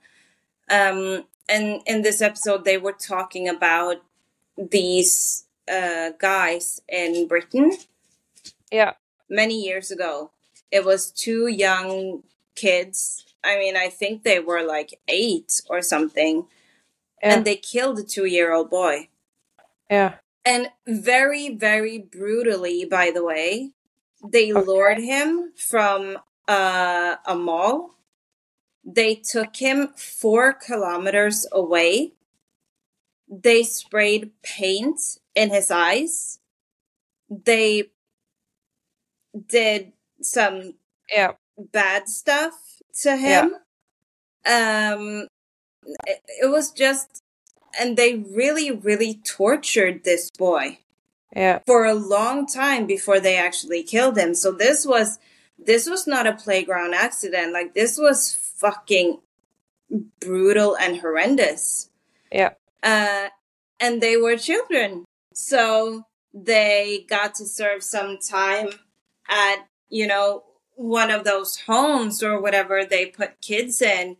um, 0.70 1.24
and 1.48 1.80
in 1.86 2.02
this 2.02 2.20
episode 2.20 2.64
they 2.64 2.78
were 2.78 2.92
talking 2.92 3.48
about 3.48 3.96
these 4.56 5.44
uh, 5.70 6.10
guys 6.18 6.80
in 6.88 7.28
britain 7.28 7.72
Yeah. 8.72 8.94
Many 9.28 9.62
years 9.62 9.90
ago. 9.90 10.30
It 10.70 10.84
was 10.84 11.10
two 11.10 11.46
young 11.46 12.22
kids. 12.54 13.24
I 13.44 13.58
mean, 13.58 13.76
I 13.76 13.88
think 13.88 14.22
they 14.22 14.40
were 14.40 14.62
like 14.62 14.98
eight 15.08 15.60
or 15.68 15.82
something. 15.82 16.46
Yeah. 17.22 17.34
And 17.34 17.44
they 17.44 17.56
killed 17.56 17.98
a 17.98 18.02
two 18.02 18.24
year 18.26 18.52
old 18.52 18.70
boy. 18.70 19.08
Yeah. 19.90 20.14
And 20.44 20.70
very, 20.86 21.54
very 21.54 21.98
brutally, 21.98 22.84
by 22.84 23.10
the 23.12 23.24
way, 23.24 23.72
they 24.24 24.52
Okay. 24.52 24.66
lured 24.66 24.98
him 24.98 25.52
from 25.56 26.18
uh, 26.48 27.16
a 27.26 27.34
mall. 27.34 27.94
They 28.84 29.16
took 29.16 29.56
him 29.56 29.88
four 29.96 30.52
kilometers 30.52 31.46
away. 31.50 32.12
They 33.28 33.64
sprayed 33.64 34.30
paint 34.42 35.00
in 35.34 35.50
his 35.50 35.70
eyes. 35.72 36.38
They 37.28 37.90
did 39.48 39.92
some 40.20 40.74
Yeah. 41.10 41.32
bad 41.58 42.08
stuff 42.08 42.54
to 43.02 43.16
him. 43.16 43.54
Um, 44.44 45.26
it, 46.06 46.22
it 46.42 46.50
was 46.50 46.70
just, 46.70 47.22
and 47.78 47.96
they 47.96 48.14
really, 48.14 48.70
really 48.70 49.14
tortured 49.24 50.04
this 50.04 50.30
boy 50.30 50.78
Yeah. 51.34 51.60
for 51.66 51.84
a 51.84 51.94
long 51.94 52.46
time 52.46 52.86
before 52.86 53.20
they 53.20 53.36
actually 53.36 53.82
killed 53.82 54.16
him. 54.18 54.34
So 54.34 54.52
this 54.52 54.86
was, 54.86 55.18
this 55.58 55.88
was 55.88 56.06
not 56.06 56.26
a 56.26 56.32
playground 56.32 56.94
accident. 56.94 57.52
Like 57.52 57.74
this 57.74 57.98
was 57.98 58.32
fucking 58.32 59.20
brutal 60.20 60.76
and 60.76 60.98
horrendous. 61.00 61.90
Yeah. 62.32 62.54
Uh, 62.82 63.28
and 63.80 64.00
they 64.00 64.16
were 64.16 64.36
children. 64.36 65.04
So 65.34 66.04
they 66.32 67.04
got 67.08 67.34
to 67.36 67.46
serve 67.46 67.82
some 67.82 68.18
time 68.18 68.68
at, 69.28 69.66
you 69.88 70.06
know, 70.06 70.44
one 70.74 71.10
of 71.10 71.24
those 71.24 71.60
homes 71.66 72.22
or 72.22 72.40
whatever 72.40 72.84
they 72.84 73.06
put 73.06 73.40
kids 73.40 73.80
in. 73.80 74.16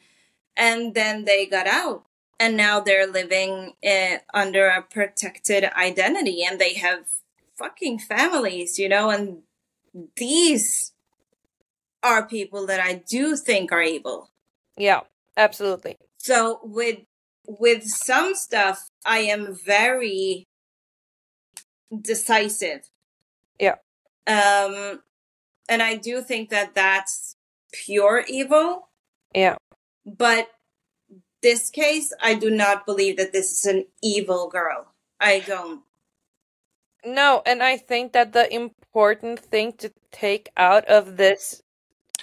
And 0.57 0.95
then 0.95 1.25
they 1.25 1.47
got 1.47 1.67
out. 1.67 2.05
And 2.39 2.57
now 2.57 2.81
they're 2.81 3.07
living 3.07 3.75
uh, 3.87 4.19
under 4.35 4.67
a 4.67 4.83
protected 4.83 5.65
identity 5.65 6.45
and 6.45 6.59
they 6.59 6.75
have 6.75 7.07
fucking 7.57 7.99
families, 7.99 8.79
you 8.79 8.89
know, 8.89 9.11
and 9.11 9.39
these 10.17 10.93
are 12.03 12.27
people 12.27 12.67
that 12.67 12.81
I 12.81 13.03
do 13.09 13.37
think 13.37 13.73
are 13.73 13.83
evil. 13.83 14.31
Yeah. 14.77 15.01
Absolutely. 15.37 15.99
So 16.19 16.61
with 16.63 17.01
with 17.47 17.85
some 17.85 18.35
stuff 18.35 18.91
I 19.05 19.19
am 19.19 19.55
very 19.55 20.47
decisive. 22.01 22.89
Um 24.27 25.03
and 25.69 25.83
I 25.83 25.97
do 25.97 26.23
think 26.23 26.51
that 26.51 26.75
that's 26.75 27.37
pure 27.73 28.25
evil, 28.29 28.89
Yeah. 29.35 29.57
but 30.05 30.49
this 31.43 31.71
case 31.71 32.13
I 32.21 32.35
do 32.35 32.51
not 32.51 32.87
believe 32.87 33.17
that 33.17 33.33
this 33.33 33.53
is 33.53 33.65
an 33.67 33.87
evil 34.03 34.49
girl. 34.49 34.93
I 35.21 35.41
don't. 35.41 35.83
No, 37.05 37.43
and 37.47 37.63
I 37.63 37.77
think 37.77 38.13
that 38.13 38.33
the 38.33 38.53
important 38.53 39.39
thing 39.39 39.73
to 39.75 39.93
take 40.11 40.49
out 40.57 40.85
of 40.87 41.17
this, 41.17 41.63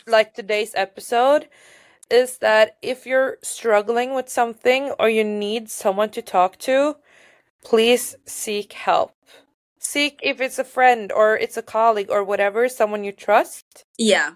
like 0.08 0.34
today's 0.34 0.74
episode, 0.76 1.48
is 2.10 2.40
that 2.40 2.78
if 2.82 3.06
you're 3.06 3.38
struggling 3.42 4.14
with 4.14 4.28
something 4.30 4.92
or 5.00 5.10
you 5.10 5.24
need 5.24 5.70
someone 5.70 6.10
to 6.10 6.22
talk 6.22 6.58
to, 6.60 6.98
please 7.64 8.16
seek 8.26 8.74
help. 8.74 9.14
Seek 9.84 10.20
if 10.24 10.40
it's 10.40 10.58
a 10.58 10.64
friend 10.64 11.12
or 11.12 11.38
it's 11.38 11.58
a 11.58 11.62
colleague 11.62 12.10
or 12.10 12.24
whatever, 12.24 12.70
someone 12.70 13.04
you 13.04 13.12
trust. 13.12 13.84
Yeah. 13.98 14.32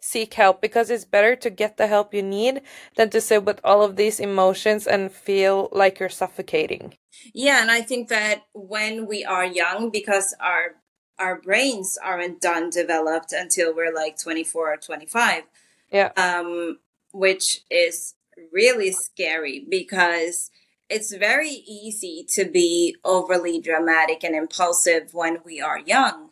Seek 0.00 0.34
help 0.34 0.60
because 0.60 0.90
it's 0.90 1.04
better 1.04 1.34
to 1.36 1.50
get 1.50 1.76
the 1.76 1.86
help 1.88 2.14
you 2.14 2.22
need 2.22 2.62
than 2.96 3.10
to 3.10 3.20
sit 3.20 3.44
with 3.44 3.60
all 3.64 3.82
of 3.82 3.96
these 3.96 4.20
emotions 4.20 4.86
and 4.86 5.12
feel 5.12 5.68
like 5.72 5.98
you're 5.98 6.08
suffocating. 6.08 6.94
Yeah, 7.34 7.60
and 7.60 7.70
I 7.70 7.82
think 7.82 8.08
that 8.08 8.42
when 8.52 9.06
we 9.06 9.24
are 9.24 9.44
young, 9.44 9.90
because 9.90 10.34
our 10.40 10.76
our 11.18 11.40
brains 11.40 11.98
aren't 12.02 12.40
done 12.40 12.70
developed 12.70 13.32
until 13.32 13.74
we're 13.74 13.94
like 13.94 14.18
24 14.18 14.72
or 14.72 14.76
25, 14.76 15.44
Yeah. 15.92 16.10
um, 16.16 16.78
which 17.12 17.60
is 17.70 18.14
really 18.50 18.90
scary 18.92 19.64
because 19.68 20.50
it's 20.92 21.14
very 21.14 21.48
easy 21.48 22.26
to 22.34 22.44
be 22.44 22.96
overly 23.02 23.58
dramatic 23.58 24.22
and 24.22 24.36
impulsive 24.36 25.14
when 25.14 25.38
we 25.42 25.58
are 25.58 25.78
young. 25.78 26.28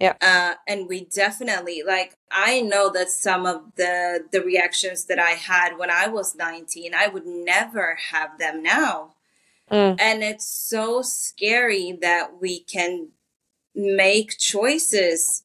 Yeah. 0.00 0.14
Uh, 0.20 0.54
and 0.66 0.88
we 0.88 1.04
definitely 1.04 1.82
like 1.86 2.16
I 2.32 2.60
know 2.62 2.90
that 2.90 3.10
some 3.10 3.46
of 3.46 3.62
the 3.76 4.24
the 4.32 4.42
reactions 4.42 5.04
that 5.04 5.18
I 5.20 5.32
had 5.32 5.78
when 5.78 5.90
I 5.90 6.08
was 6.08 6.34
19, 6.34 6.92
I 6.94 7.06
would 7.06 7.26
never 7.26 7.98
have 8.10 8.38
them 8.38 8.62
now. 8.62 9.14
Mm. 9.70 10.00
And 10.00 10.24
it's 10.24 10.48
so 10.48 11.02
scary 11.02 11.96
that 12.00 12.40
we 12.40 12.60
can 12.60 13.10
make 13.74 14.38
choices 14.38 15.44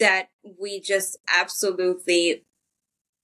that 0.00 0.30
we 0.58 0.80
just 0.80 1.18
absolutely 1.28 2.42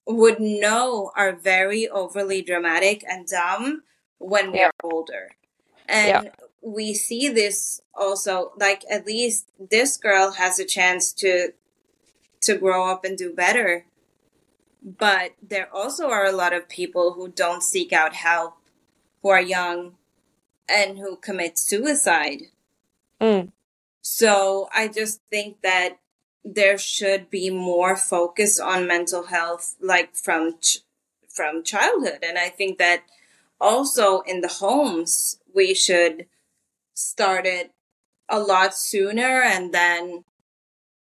would 0.06 0.38
know 0.38 1.10
are 1.16 1.32
very 1.32 1.88
overly 1.88 2.42
dramatic 2.42 3.02
and 3.08 3.26
dumb 3.26 3.82
when 4.22 4.54
Yeah. 4.54 4.70
we're 4.82 4.90
older. 4.92 5.30
And 5.88 6.30
we 6.60 6.94
see 6.94 7.28
this 7.28 7.82
also 7.94 8.52
like 8.56 8.84
at 8.88 9.06
least 9.06 9.48
this 9.58 9.96
girl 9.96 10.32
has 10.32 10.58
a 10.58 10.64
chance 10.64 11.12
to 11.12 11.52
to 12.42 12.56
grow 12.56 12.90
up 12.90 13.04
and 13.04 13.18
do 13.18 13.32
better. 13.32 13.86
But 14.82 15.32
there 15.40 15.72
also 15.72 16.08
are 16.08 16.26
a 16.26 16.32
lot 16.32 16.52
of 16.52 16.68
people 16.68 17.12
who 17.14 17.28
don't 17.28 17.62
seek 17.62 17.92
out 17.92 18.14
help, 18.14 18.54
who 19.22 19.28
are 19.28 19.40
young 19.40 19.96
and 20.68 20.98
who 20.98 21.16
commit 21.16 21.58
suicide. 21.58 22.42
Mm. 23.20 23.52
So 24.00 24.68
I 24.74 24.88
just 24.88 25.20
think 25.30 25.62
that 25.62 25.98
there 26.44 26.76
should 26.78 27.30
be 27.30 27.50
more 27.50 27.96
focus 27.96 28.58
on 28.58 28.88
mental 28.88 29.24
health, 29.26 29.76
like 29.80 30.16
from 30.16 30.58
ch- 30.60 30.80
from 31.28 31.62
childhood, 31.62 32.18
and 32.22 32.36
I 32.36 32.48
think 32.48 32.78
that 32.78 33.04
also 33.62 34.20
in 34.22 34.40
the 34.40 34.48
homes 34.48 35.38
we 35.54 35.72
should 35.72 36.26
start 36.94 37.46
it 37.46 37.70
a 38.28 38.40
lot 38.40 38.74
sooner, 38.74 39.42
and 39.42 39.72
then 39.72 40.24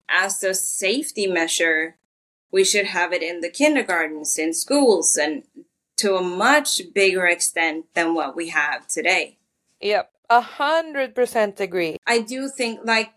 as 0.09 0.43
a 0.43 0.53
safety 0.53 1.25
measure, 1.27 1.95
we 2.51 2.63
should 2.65 2.87
have 2.87 3.13
it 3.13 3.23
in 3.23 3.39
the 3.39 3.49
kindergartens, 3.49 4.37
in 4.37 4.53
schools, 4.53 5.15
and 5.15 5.43
to 5.95 6.15
a 6.15 6.21
much 6.21 6.81
bigger 6.93 7.25
extent 7.27 7.85
than 7.93 8.13
what 8.13 8.35
we 8.35 8.49
have 8.49 8.87
today. 8.87 9.37
Yep, 9.79 10.11
a 10.29 10.41
hundred 10.41 11.15
percent 11.15 11.59
agree. 11.59 11.97
I 12.05 12.19
do 12.19 12.49
think, 12.49 12.81
like, 12.83 13.13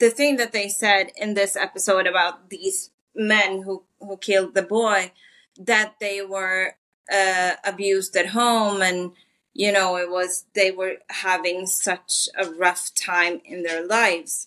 the 0.00 0.10
thing 0.10 0.36
that 0.36 0.52
they 0.52 0.68
said 0.68 1.12
in 1.16 1.34
this 1.34 1.54
episode 1.54 2.06
about 2.06 2.50
these 2.50 2.90
men 3.14 3.62
who, 3.62 3.84
who 4.00 4.16
killed 4.16 4.54
the 4.54 4.62
boy, 4.62 5.12
that 5.58 5.94
they 6.00 6.22
were 6.22 6.76
uh, 7.12 7.52
abused 7.64 8.16
at 8.16 8.28
home 8.28 8.82
and 8.82 9.12
you 9.54 9.72
know 9.72 9.96
it 9.96 10.10
was 10.10 10.44
they 10.54 10.70
were 10.70 10.96
having 11.08 11.66
such 11.66 12.28
a 12.38 12.48
rough 12.50 12.90
time 12.94 13.40
in 13.44 13.62
their 13.62 13.86
lives. 13.86 14.46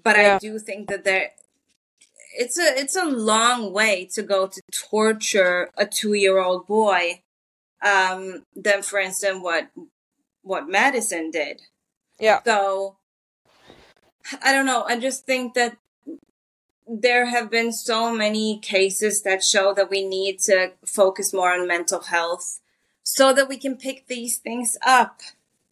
But 0.00 0.16
yeah. 0.16 0.36
i 0.36 0.38
do 0.38 0.58
think 0.58 0.88
that 0.88 1.04
there 1.04 1.30
it's 2.34 2.58
a 2.58 2.78
it's 2.78 2.96
a 2.96 3.04
long 3.04 3.72
way 3.72 4.08
to 4.12 4.22
go 4.22 4.46
to 4.46 4.60
torture 4.72 5.70
a 5.76 5.86
two 5.86 6.14
year 6.14 6.38
old 6.38 6.66
boy 6.66 7.22
um 7.82 8.46
than 8.54 8.82
for 8.82 8.98
instance 8.98 9.42
what 9.42 9.70
what 10.42 10.68
madison 10.68 11.30
did. 11.30 11.62
Yeah. 12.18 12.40
So 12.44 12.96
i 14.42 14.52
don't 14.52 14.66
know. 14.66 14.84
I 14.84 14.98
just 14.98 15.26
think 15.26 15.54
that 15.54 15.76
there 17.00 17.26
have 17.26 17.50
been 17.50 17.72
so 17.72 18.12
many 18.14 18.58
cases 18.58 19.22
that 19.22 19.42
show 19.42 19.72
that 19.72 19.90
we 19.90 20.06
need 20.06 20.38
to 20.40 20.72
focus 20.84 21.32
more 21.32 21.52
on 21.52 21.66
mental 21.66 22.02
health 22.02 22.60
so 23.02 23.32
that 23.32 23.48
we 23.48 23.56
can 23.56 23.76
pick 23.76 24.06
these 24.06 24.36
things 24.36 24.76
up 24.86 25.20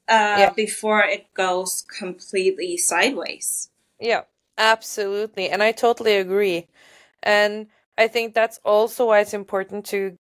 uh, 0.09 0.37
yeah. 0.39 0.51
before 0.51 1.03
it 1.03 1.33
goes 1.35 1.83
completely 1.83 2.77
sideways. 2.77 3.69
Yeah, 4.01 4.23
absolutely. 4.57 5.51
And 5.51 5.63
I 5.63 5.73
totally 5.73 6.17
agree. 6.17 6.67
And 7.23 7.67
I 7.99 8.09
think 8.09 8.33
that's 8.33 8.59
also 8.65 9.09
why 9.09 9.21
it's 9.21 9.35
important 9.35 9.85
to 9.87 10.17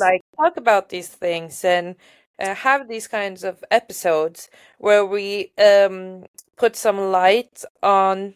like 0.00 0.22
talk 0.36 0.56
about 0.56 0.88
these 0.88 1.08
things 1.08 1.64
and 1.64 1.94
uh, 2.40 2.54
have 2.54 2.88
these 2.88 3.06
kinds 3.06 3.44
of 3.44 3.64
episodes 3.70 4.50
where 4.78 5.06
we 5.06 5.52
um, 5.56 6.24
put 6.56 6.74
some 6.74 6.98
light 6.98 7.64
on 7.82 8.34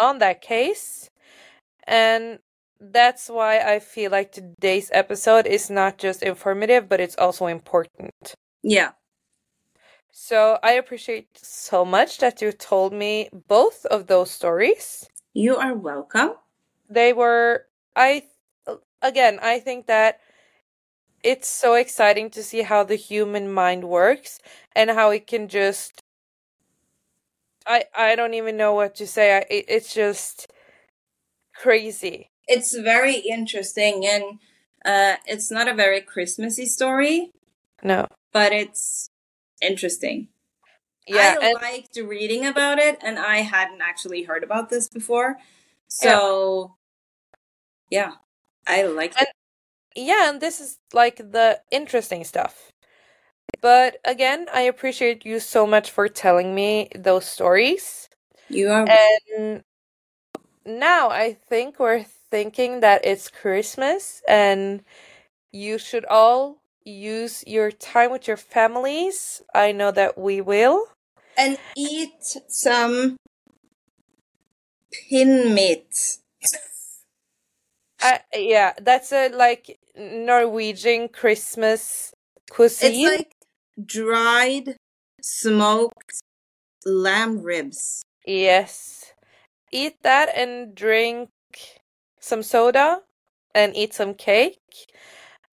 on 0.00 0.18
that 0.18 0.40
case. 0.40 1.10
And 1.86 2.38
that's 2.80 3.28
why 3.28 3.60
I 3.60 3.78
feel 3.78 4.10
like 4.10 4.32
today's 4.32 4.90
episode 4.92 5.46
is 5.46 5.70
not 5.70 5.98
just 5.98 6.22
informative, 6.22 6.88
but 6.88 7.00
it's 7.00 7.16
also 7.16 7.46
important. 7.46 8.34
Yeah. 8.62 8.92
So 10.12 10.58
I 10.62 10.72
appreciate 10.72 11.28
so 11.36 11.84
much 11.84 12.18
that 12.18 12.42
you 12.42 12.52
told 12.52 12.92
me 12.92 13.28
both 13.48 13.86
of 13.86 14.06
those 14.06 14.30
stories. 14.30 15.06
You 15.34 15.56
are 15.56 15.74
welcome. 15.74 16.32
They 16.88 17.12
were, 17.12 17.66
I, 17.94 18.24
again, 19.02 19.38
I 19.42 19.60
think 19.60 19.86
that 19.86 20.20
it's 21.22 21.48
so 21.48 21.74
exciting 21.74 22.30
to 22.30 22.42
see 22.42 22.62
how 22.62 22.82
the 22.82 22.96
human 22.96 23.52
mind 23.52 23.84
works 23.84 24.40
and 24.74 24.90
how 24.90 25.10
it 25.10 25.26
can 25.26 25.48
just 25.48 26.00
I 27.70 27.84
I 27.94 28.16
don't 28.16 28.34
even 28.34 28.56
know 28.56 28.74
what 28.74 28.96
to 28.96 29.06
say. 29.06 29.36
I, 29.36 29.38
it, 29.48 29.64
it's 29.68 29.94
just 29.94 30.50
crazy. 31.54 32.30
It's 32.48 32.76
very 32.76 33.16
interesting, 33.16 34.04
and 34.04 34.24
uh, 34.84 35.16
it's 35.24 35.50
not 35.50 35.68
a 35.68 35.74
very 35.74 36.00
Christmassy 36.00 36.66
story. 36.66 37.30
No, 37.82 38.08
but 38.32 38.52
it's 38.52 39.08
interesting. 39.62 40.28
Yeah, 41.06 41.36
I 41.40 41.46
and- 41.46 41.54
liked 41.62 41.96
reading 41.96 42.44
about 42.44 42.78
it, 42.78 42.98
and 43.02 43.18
I 43.18 43.38
hadn't 43.38 43.82
actually 43.82 44.24
heard 44.24 44.42
about 44.42 44.68
this 44.68 44.88
before. 44.88 45.38
So, 45.86 46.76
yeah, 47.88 48.14
yeah 48.66 48.74
I 48.74 48.82
liked 48.86 49.16
and, 49.18 49.26
it. 49.28 50.02
Yeah, 50.06 50.28
and 50.30 50.40
this 50.40 50.60
is 50.60 50.78
like 50.92 51.16
the 51.16 51.60
interesting 51.70 52.24
stuff. 52.24 52.72
But 53.60 53.98
again, 54.04 54.46
I 54.52 54.62
appreciate 54.62 55.24
you 55.24 55.40
so 55.40 55.66
much 55.66 55.90
for 55.90 56.08
telling 56.08 56.54
me 56.54 56.88
those 56.94 57.26
stories. 57.26 58.08
You 58.48 58.70
are. 58.70 58.86
And 58.88 59.62
now 60.64 61.10
I 61.10 61.34
think 61.34 61.78
we're 61.78 62.04
thinking 62.30 62.80
that 62.80 63.04
it's 63.04 63.28
Christmas 63.28 64.22
and 64.28 64.82
you 65.52 65.78
should 65.78 66.04
all 66.06 66.62
use 66.84 67.44
your 67.46 67.70
time 67.70 68.10
with 68.10 68.28
your 68.28 68.36
families. 68.36 69.42
I 69.54 69.72
know 69.72 69.90
that 69.90 70.16
we 70.16 70.40
will. 70.40 70.86
And 71.36 71.58
eat 71.76 72.36
some 72.48 73.16
pin 74.92 75.54
meat. 75.54 76.18
Uh, 78.02 78.18
yeah, 78.34 78.72
that's 78.80 79.12
a 79.12 79.28
like 79.28 79.78
Norwegian 79.96 81.08
Christmas 81.08 82.12
cuisine. 82.50 83.06
It's 83.06 83.18
like 83.18 83.32
dried 83.86 84.76
smoked 85.22 86.22
lamb 86.84 87.42
ribs. 87.42 88.02
Yes. 88.26 89.12
Eat 89.72 90.02
that 90.02 90.28
and 90.36 90.74
drink 90.74 91.30
some 92.18 92.42
soda 92.42 93.00
and 93.54 93.76
eat 93.76 93.94
some 93.94 94.14
cake. 94.14 94.58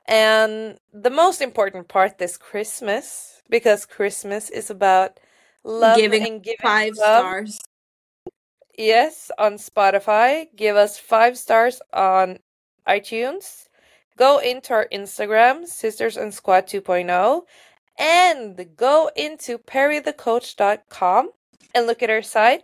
And 0.07 0.77
the 0.93 1.09
most 1.09 1.41
important 1.41 1.87
part 1.87 2.17
this 2.17 2.37
Christmas, 2.37 3.41
because 3.49 3.85
Christmas 3.85 4.49
is 4.49 4.69
about 4.69 5.19
love 5.63 5.97
giving 5.97 6.25
and 6.25 6.43
giving 6.43 6.57
five 6.61 6.93
love. 6.97 7.23
stars. 7.23 7.59
Yes, 8.77 9.31
on 9.37 9.53
Spotify. 9.53 10.47
Give 10.55 10.75
us 10.75 10.97
five 10.97 11.37
stars 11.37 11.81
on 11.91 12.39
iTunes. 12.87 13.67
Go 14.17 14.39
into 14.39 14.73
our 14.73 14.87
Instagram, 14.91 15.65
Sisters 15.65 16.17
and 16.17 16.33
Squad 16.33 16.67
2.0, 16.67 17.41
and 17.97 18.75
go 18.75 19.09
into 19.15 19.57
perrythecoach.com 19.57 21.31
and 21.73 21.87
look 21.87 22.03
at 22.03 22.09
our 22.09 22.21
site. 22.21 22.63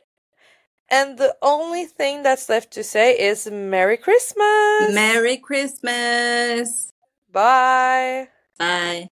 And 0.90 1.18
the 1.18 1.36
only 1.42 1.86
thing 1.86 2.24
that's 2.24 2.50
left 2.50 2.72
to 2.74 2.84
say 2.84 3.18
is 3.18 3.50
Merry 3.50 3.98
Christmas! 3.98 4.94
Merry 4.94 5.38
Christmas! 5.38 6.94
Bye! 7.32 8.30
Bye. 8.60 9.08